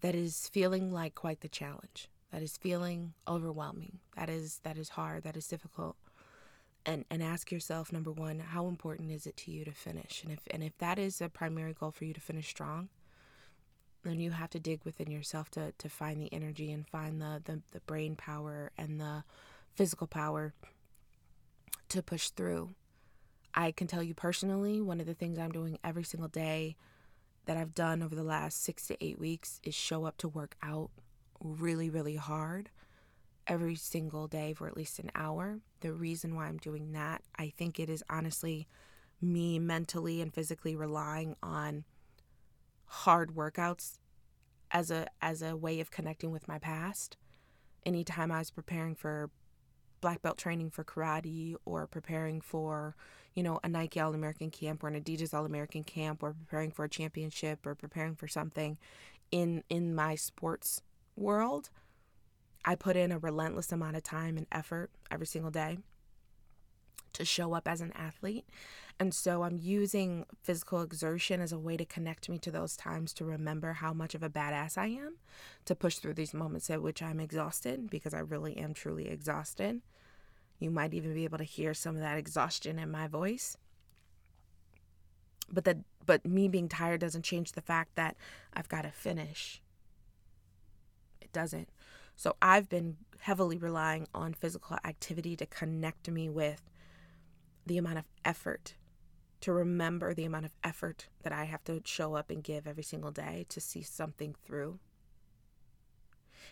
that 0.00 0.14
is 0.14 0.48
feeling 0.52 0.92
like 0.92 1.14
quite 1.14 1.40
the 1.40 1.48
challenge, 1.48 2.08
that 2.32 2.42
is 2.42 2.56
feeling 2.56 3.12
overwhelming, 3.28 3.98
that 4.16 4.30
is 4.30 4.60
that 4.64 4.78
is 4.78 4.90
hard, 4.90 5.24
that 5.24 5.36
is 5.36 5.46
difficult 5.46 5.96
and 6.86 7.04
and 7.10 7.22
ask 7.22 7.52
yourself 7.52 7.92
number 7.92 8.10
one 8.10 8.38
how 8.38 8.66
important 8.66 9.10
is 9.10 9.26
it 9.26 9.36
to 9.36 9.50
you 9.50 9.64
to 9.64 9.72
finish 9.72 10.22
and 10.22 10.32
if 10.32 10.40
and 10.50 10.62
if 10.62 10.76
that 10.78 10.98
is 10.98 11.20
a 11.20 11.28
primary 11.28 11.74
goal 11.74 11.90
for 11.90 12.04
you 12.04 12.14
to 12.14 12.20
finish 12.20 12.48
strong 12.48 12.88
then 14.04 14.20
you 14.20 14.30
have 14.30 14.50
to 14.50 14.60
dig 14.60 14.80
within 14.84 15.10
yourself 15.10 15.50
to 15.50 15.72
to 15.78 15.88
find 15.88 16.20
the 16.20 16.32
energy 16.32 16.70
and 16.72 16.86
find 16.86 17.20
the 17.20 17.42
the, 17.44 17.60
the 17.72 17.80
brain 17.80 18.16
power 18.16 18.70
and 18.78 19.00
the 19.00 19.24
physical 19.74 20.06
power 20.06 20.52
to 21.88 22.02
push 22.02 22.30
through 22.30 22.70
i 23.54 23.70
can 23.70 23.86
tell 23.86 24.02
you 24.02 24.14
personally 24.14 24.80
one 24.80 25.00
of 25.00 25.06
the 25.06 25.14
things 25.14 25.38
i'm 25.38 25.52
doing 25.52 25.78
every 25.82 26.04
single 26.04 26.28
day 26.28 26.76
that 27.46 27.56
i've 27.56 27.74
done 27.74 28.02
over 28.02 28.14
the 28.14 28.22
last 28.22 28.62
six 28.62 28.86
to 28.86 29.04
eight 29.04 29.18
weeks 29.18 29.60
is 29.62 29.74
show 29.74 30.04
up 30.04 30.16
to 30.16 30.28
work 30.28 30.56
out 30.62 30.90
really 31.40 31.88
really 31.88 32.16
hard 32.16 32.70
every 33.48 33.74
single 33.74 34.28
day 34.28 34.52
for 34.52 34.68
at 34.68 34.76
least 34.76 34.98
an 34.98 35.10
hour. 35.14 35.58
The 35.80 35.92
reason 35.92 36.36
why 36.36 36.46
I'm 36.46 36.58
doing 36.58 36.92
that, 36.92 37.22
I 37.38 37.52
think 37.56 37.80
it 37.80 37.88
is 37.88 38.04
honestly 38.08 38.68
me 39.20 39.58
mentally 39.58 40.20
and 40.20 40.32
physically 40.32 40.76
relying 40.76 41.34
on 41.42 41.84
hard 42.88 43.34
workouts 43.34 43.98
as 44.70 44.90
a 44.90 45.06
as 45.22 45.42
a 45.42 45.56
way 45.56 45.80
of 45.80 45.90
connecting 45.90 46.30
with 46.30 46.48
my 46.48 46.58
past. 46.58 47.16
Anytime 47.86 48.30
I 48.32 48.38
was 48.38 48.50
preparing 48.50 48.94
for 48.94 49.30
black 50.00 50.22
belt 50.22 50.38
training 50.38 50.70
for 50.70 50.84
karate 50.84 51.56
or 51.64 51.86
preparing 51.86 52.40
for, 52.40 52.94
you 53.34 53.42
know, 53.42 53.58
a 53.64 53.68
Nike 53.68 54.00
All 54.00 54.14
American 54.14 54.50
camp 54.50 54.84
or 54.84 54.88
an 54.88 55.00
Adidas 55.00 55.34
All 55.34 55.46
American 55.46 55.84
camp 55.84 56.22
or 56.22 56.32
preparing 56.32 56.70
for 56.70 56.84
a 56.84 56.88
championship 56.88 57.66
or 57.66 57.74
preparing 57.74 58.14
for 58.14 58.28
something 58.28 58.78
in 59.30 59.62
in 59.68 59.94
my 59.94 60.14
sports 60.14 60.82
world, 61.16 61.70
I 62.64 62.74
put 62.74 62.96
in 62.96 63.12
a 63.12 63.18
relentless 63.18 63.72
amount 63.72 63.96
of 63.96 64.02
time 64.02 64.36
and 64.36 64.46
effort 64.52 64.90
every 65.10 65.26
single 65.26 65.50
day 65.50 65.78
to 67.12 67.24
show 67.24 67.54
up 67.54 67.68
as 67.68 67.80
an 67.80 67.92
athlete. 67.94 68.46
And 69.00 69.14
so 69.14 69.44
I'm 69.44 69.58
using 69.58 70.26
physical 70.42 70.82
exertion 70.82 71.40
as 71.40 71.52
a 71.52 71.58
way 71.58 71.76
to 71.76 71.84
connect 71.84 72.28
me 72.28 72.38
to 72.38 72.50
those 72.50 72.76
times 72.76 73.12
to 73.14 73.24
remember 73.24 73.74
how 73.74 73.92
much 73.92 74.14
of 74.14 74.24
a 74.24 74.30
badass 74.30 74.76
I 74.76 74.86
am, 74.86 75.18
to 75.66 75.76
push 75.76 75.96
through 75.96 76.14
these 76.14 76.34
moments 76.34 76.68
at 76.68 76.82
which 76.82 77.00
I'm 77.00 77.20
exhausted 77.20 77.90
because 77.90 78.12
I 78.12 78.18
really 78.18 78.56
am 78.56 78.74
truly 78.74 79.08
exhausted. 79.08 79.82
You 80.58 80.70
might 80.70 80.94
even 80.94 81.14
be 81.14 81.24
able 81.24 81.38
to 81.38 81.44
hear 81.44 81.74
some 81.74 81.94
of 81.94 82.02
that 82.02 82.18
exhaustion 82.18 82.78
in 82.78 82.90
my 82.90 83.06
voice. 83.06 83.56
But 85.50 85.64
that 85.64 85.78
but 86.04 86.26
me 86.26 86.48
being 86.48 86.68
tired 86.68 87.00
doesn't 87.00 87.22
change 87.22 87.52
the 87.52 87.60
fact 87.60 87.94
that 87.96 88.16
I've 88.54 88.68
got 88.68 88.82
to 88.82 88.90
finish. 88.90 89.60
It 91.20 91.32
doesn't. 91.32 91.68
So 92.16 92.34
I've 92.40 92.68
been 92.68 92.96
heavily 93.20 93.58
relying 93.58 94.08
on 94.14 94.32
physical 94.32 94.78
activity 94.84 95.36
to 95.36 95.46
connect 95.46 96.10
me 96.10 96.28
with 96.28 96.62
the 97.68 97.78
amount 97.78 97.98
of 97.98 98.04
effort, 98.24 98.74
to 99.40 99.52
remember 99.52 100.12
the 100.12 100.24
amount 100.24 100.46
of 100.46 100.52
effort 100.64 101.08
that 101.22 101.32
I 101.32 101.44
have 101.44 101.62
to 101.64 101.80
show 101.84 102.14
up 102.14 102.30
and 102.30 102.42
give 102.42 102.66
every 102.66 102.82
single 102.82 103.12
day 103.12 103.46
to 103.50 103.60
see 103.60 103.82
something 103.82 104.34
through. 104.44 104.78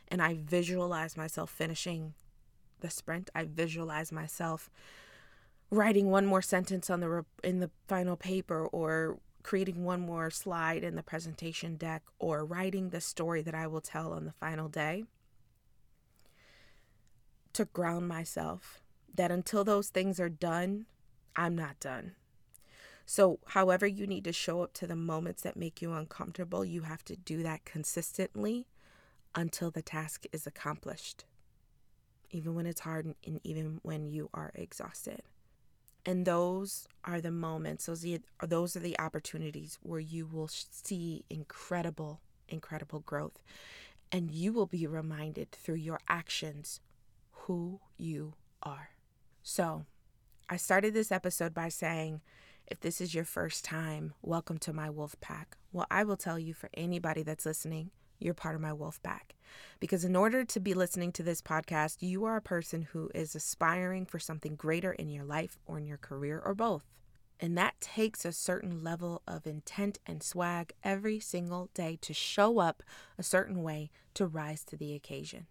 And 0.09 0.22
I 0.22 0.38
visualize 0.40 1.16
myself 1.16 1.50
finishing 1.50 2.14
the 2.81 2.90
sprint. 2.90 3.31
I 3.35 3.44
visualize 3.44 4.12
myself 4.12 4.70
writing 5.70 6.11
one 6.11 6.26
more 6.26 6.42
sentence 6.42 6.88
on 6.90 7.00
the 7.00 7.24
in 7.42 7.59
the 7.59 7.70
final 7.88 8.16
paper 8.16 8.66
or 8.66 9.18
creating 9.42 9.85
one 9.85 10.00
more 10.00 10.31
slide 10.31 10.83
in 10.83 10.96
the 10.96 11.02
presentation 11.02 11.76
deck 11.76 12.02
or 12.18 12.44
writing 12.44 12.90
the 12.90 13.00
story 13.00 13.42
that 13.42 13.55
I 13.55 13.66
will 13.66 13.81
tell 13.81 14.12
on 14.12 14.24
the 14.24 14.33
final 14.33 14.68
day 14.68 15.05
to 17.52 17.64
ground 17.64 18.09
myself 18.09 18.83
that 19.14 19.31
until 19.31 19.64
those 19.64 19.88
things 19.88 20.20
are 20.20 20.29
done, 20.29 20.87
I'm 21.37 21.55
not 21.55 21.79
done. 21.81 22.12
So, 23.05 23.38
however, 23.46 23.87
you 23.87 24.07
need 24.07 24.25
to 24.25 24.33
show 24.33 24.62
up 24.62 24.72
to 24.75 24.87
the 24.87 24.96
moments 24.96 25.42
that 25.42 25.57
make 25.57 25.81
you 25.81 25.92
uncomfortable, 25.92 26.64
you 26.64 26.83
have 26.83 27.05
to 27.05 27.16
do 27.16 27.42
that 27.44 27.64
consistently 27.64 28.66
until 29.35 29.70
the 29.70 29.83
task 29.83 30.25
is 30.33 30.46
accomplished, 30.46 31.25
even 32.31 32.55
when 32.57 32.66
it's 32.66 32.81
hard 32.81 33.14
and 33.25 33.40
even 33.44 33.79
when 33.83 34.09
you 34.09 34.29
are 34.35 34.51
exhausted. 34.57 35.22
And 36.05 36.25
those 36.25 36.88
are 37.05 37.20
the 37.20 37.31
moments, 37.31 37.87
those 37.87 38.05
are, 38.05 38.46
those 38.46 38.77
are 38.77 38.81
the 38.81 38.99
opportunities 38.99 39.79
where 39.83 40.01
you 40.01 40.27
will 40.27 40.49
see 40.49 41.25
incredible, 41.31 42.20
incredible 42.49 43.01
growth. 43.01 43.40
And 44.11 44.31
you 44.31 44.53
will 44.53 44.66
be 44.66 44.87
reminded 44.87 45.51
through 45.51 45.77
your 45.77 46.01
actions 46.09 46.81
who 47.33 47.81
you 47.99 48.35
are. 48.62 48.90
So, 49.42 49.85
I 50.48 50.59
started 50.59 50.94
this 50.94 51.11
episode 51.11 51.52
by 51.52 51.68
saying, 51.68 52.20
if 52.68 52.78
this 52.78 53.00
is 53.00 53.16
your 53.16 53.24
first 53.24 53.64
time, 53.64 54.14
welcome 54.22 54.59
to 54.59 54.72
my 54.72 54.88
wolf 54.88 55.16
pack. 55.20 55.56
Well, 55.72 55.88
I 55.90 56.04
will 56.04 56.16
tell 56.16 56.38
you 56.38 56.54
for 56.54 56.70
anybody 56.74 57.24
that's 57.24 57.44
listening, 57.44 57.90
you're 58.20 58.32
part 58.32 58.54
of 58.54 58.61
my 58.61 58.72
wolf 58.72 59.02
pack. 59.02 59.35
Because 59.80 60.04
in 60.04 60.14
order 60.14 60.44
to 60.44 60.61
be 60.61 60.72
listening 60.72 61.11
to 61.12 61.24
this 61.24 61.42
podcast, 61.42 61.96
you 62.00 62.24
are 62.26 62.37
a 62.37 62.40
person 62.40 62.82
who 62.82 63.11
is 63.12 63.35
aspiring 63.35 64.06
for 64.06 64.20
something 64.20 64.54
greater 64.54 64.92
in 64.92 65.09
your 65.09 65.24
life 65.24 65.59
or 65.66 65.78
in 65.78 65.87
your 65.87 65.98
career 65.98 66.40
or 66.44 66.54
both. 66.54 66.85
And 67.40 67.59
that 67.59 67.80
takes 67.80 68.24
a 68.24 68.30
certain 68.30 68.85
level 68.85 69.22
of 69.26 69.48
intent 69.48 69.98
and 70.06 70.22
swag 70.22 70.72
every 70.85 71.18
single 71.18 71.70
day 71.74 71.98
to 72.02 72.14
show 72.14 72.61
up 72.61 72.85
a 73.18 73.24
certain 73.24 73.64
way 73.64 73.90
to 74.14 74.28
rise 74.28 74.62
to 74.66 74.76
the 74.76 74.94
occasion. 74.94 75.48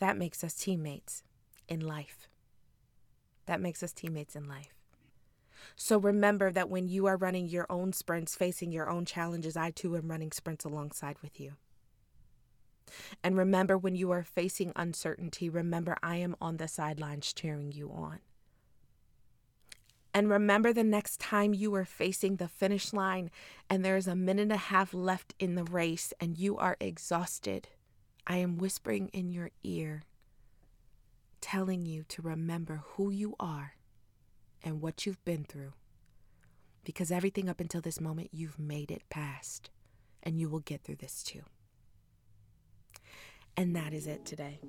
That 0.00 0.18
makes 0.18 0.44
us 0.44 0.52
teammates 0.52 1.22
in 1.66 1.80
life. 1.80 2.29
That 3.50 3.60
makes 3.60 3.82
us 3.82 3.92
teammates 3.92 4.36
in 4.36 4.46
life. 4.46 4.72
So 5.74 5.98
remember 5.98 6.52
that 6.52 6.70
when 6.70 6.86
you 6.86 7.06
are 7.06 7.16
running 7.16 7.48
your 7.48 7.66
own 7.68 7.92
sprints, 7.92 8.36
facing 8.36 8.70
your 8.70 8.88
own 8.88 9.04
challenges, 9.04 9.56
I 9.56 9.72
too 9.72 9.96
am 9.96 10.08
running 10.08 10.30
sprints 10.30 10.64
alongside 10.64 11.16
with 11.20 11.40
you. 11.40 11.54
And 13.24 13.36
remember 13.36 13.76
when 13.76 13.96
you 13.96 14.12
are 14.12 14.22
facing 14.22 14.70
uncertainty, 14.76 15.48
remember 15.48 15.96
I 16.00 16.14
am 16.18 16.36
on 16.40 16.58
the 16.58 16.68
sidelines 16.68 17.32
cheering 17.32 17.72
you 17.72 17.90
on. 17.90 18.20
And 20.14 20.30
remember 20.30 20.72
the 20.72 20.84
next 20.84 21.18
time 21.18 21.52
you 21.52 21.74
are 21.74 21.84
facing 21.84 22.36
the 22.36 22.46
finish 22.46 22.92
line 22.92 23.32
and 23.68 23.84
there 23.84 23.96
is 23.96 24.06
a 24.06 24.14
minute 24.14 24.42
and 24.42 24.52
a 24.52 24.58
half 24.58 24.94
left 24.94 25.34
in 25.40 25.56
the 25.56 25.64
race 25.64 26.12
and 26.20 26.38
you 26.38 26.56
are 26.56 26.76
exhausted 26.78 27.66
I 28.30 28.36
am 28.36 28.58
whispering 28.58 29.08
in 29.08 29.32
your 29.32 29.50
ear, 29.64 30.04
telling 31.40 31.86
you 31.86 32.04
to 32.08 32.22
remember 32.22 32.82
who 32.94 33.10
you 33.10 33.34
are 33.40 33.74
and 34.62 34.80
what 34.80 35.06
you've 35.06 35.24
been 35.24 35.44
through. 35.44 35.72
Because 36.84 37.10
everything 37.10 37.48
up 37.48 37.60
until 37.60 37.80
this 37.80 38.00
moment, 38.00 38.30
you've 38.32 38.58
made 38.58 38.90
it 38.90 39.02
past, 39.10 39.70
and 40.22 40.38
you 40.38 40.48
will 40.48 40.60
get 40.60 40.82
through 40.82 40.96
this 40.96 41.22
too. 41.22 41.42
And 43.56 43.76
that 43.76 43.92
is 43.92 44.06
it 44.06 44.24
today. 44.24 44.60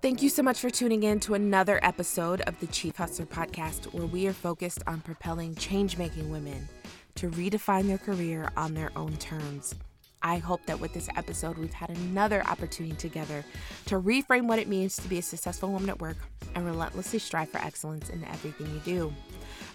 Thank 0.00 0.22
you 0.22 0.28
so 0.28 0.42
much 0.42 0.60
for 0.60 0.70
tuning 0.70 1.02
in 1.02 1.18
to 1.20 1.34
another 1.34 1.80
episode 1.82 2.40
of 2.42 2.58
the 2.60 2.68
Chief 2.68 2.96
Hustlher 2.96 3.26
podcast, 3.26 3.92
where 3.92 4.06
we 4.06 4.26
are 4.28 4.32
focused 4.32 4.82
on 4.86 5.00
propelling 5.00 5.54
change 5.56 5.98
making 5.98 6.30
women 6.30 6.68
to 7.16 7.28
redefine 7.30 7.86
their 7.86 7.98
career 7.98 8.48
on 8.56 8.74
their 8.74 8.92
own 8.96 9.16
terms. 9.16 9.74
I 10.22 10.38
hope 10.38 10.64
that 10.66 10.80
with 10.80 10.92
this 10.92 11.08
episode, 11.16 11.58
we've 11.58 11.72
had 11.72 11.90
another 11.90 12.42
opportunity 12.46 12.96
together 12.96 13.44
to 13.86 14.00
reframe 14.00 14.46
what 14.46 14.58
it 14.58 14.68
means 14.68 14.96
to 14.96 15.08
be 15.08 15.18
a 15.18 15.22
successful 15.22 15.70
woman 15.70 15.90
at 15.90 16.00
work 16.00 16.16
and 16.54 16.66
relentlessly 16.66 17.18
strive 17.18 17.48
for 17.50 17.58
excellence 17.58 18.08
in 18.10 18.24
everything 18.24 18.66
you 18.66 18.80
do. 18.84 19.14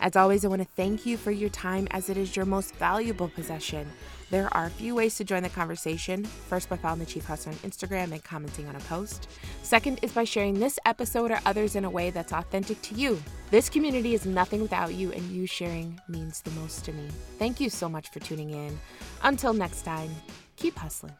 As 0.01 0.15
always, 0.15 0.43
I 0.43 0.49
want 0.49 0.61
to 0.61 0.67
thank 0.75 1.05
you 1.05 1.17
for 1.17 1.31
your 1.31 1.49
time 1.49 1.87
as 1.91 2.09
it 2.09 2.17
is 2.17 2.35
your 2.35 2.45
most 2.45 2.75
valuable 2.75 3.29
possession. 3.29 3.89
There 4.33 4.51
are 4.51 4.65
a 4.65 4.71
few 4.71 4.95
ways 4.95 5.15
to 5.17 5.23
join 5.23 5.43
the 5.43 5.49
conversation. 5.49 6.23
First, 6.23 6.67
by 6.67 6.75
following 6.75 7.01
the 7.01 7.05
Chief 7.05 7.23
Hustlher 7.23 7.51
on 7.51 7.57
Instagram 7.59 8.13
and 8.13 8.23
commenting 8.23 8.67
on 8.67 8.75
a 8.75 8.79
post. 8.79 9.29
Second 9.61 9.99
is 10.01 10.11
by 10.11 10.23
sharing 10.23 10.59
this 10.59 10.79
episode 10.87 11.29
or 11.29 11.39
others 11.45 11.75
in 11.75 11.85
a 11.85 11.89
way 11.91 12.09
that's 12.09 12.33
authentic 12.33 12.81
to 12.81 12.95
you. 12.95 13.21
This 13.51 13.69
community 13.69 14.15
is 14.15 14.25
nothing 14.25 14.63
without 14.63 14.95
you, 14.95 15.11
and 15.11 15.21
you 15.29 15.45
sharing 15.45 16.01
means 16.07 16.41
the 16.41 16.49
most 16.59 16.83
to 16.85 16.93
me. 16.93 17.07
Thank 17.37 17.59
you 17.59 17.69
so 17.69 17.87
much 17.87 18.09
for 18.09 18.21
tuning 18.21 18.49
in. 18.49 18.79
Until 19.21 19.53
next 19.53 19.83
time, 19.83 20.09
keep 20.55 20.75
hustling. 20.77 21.13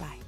Bye. 0.00 0.25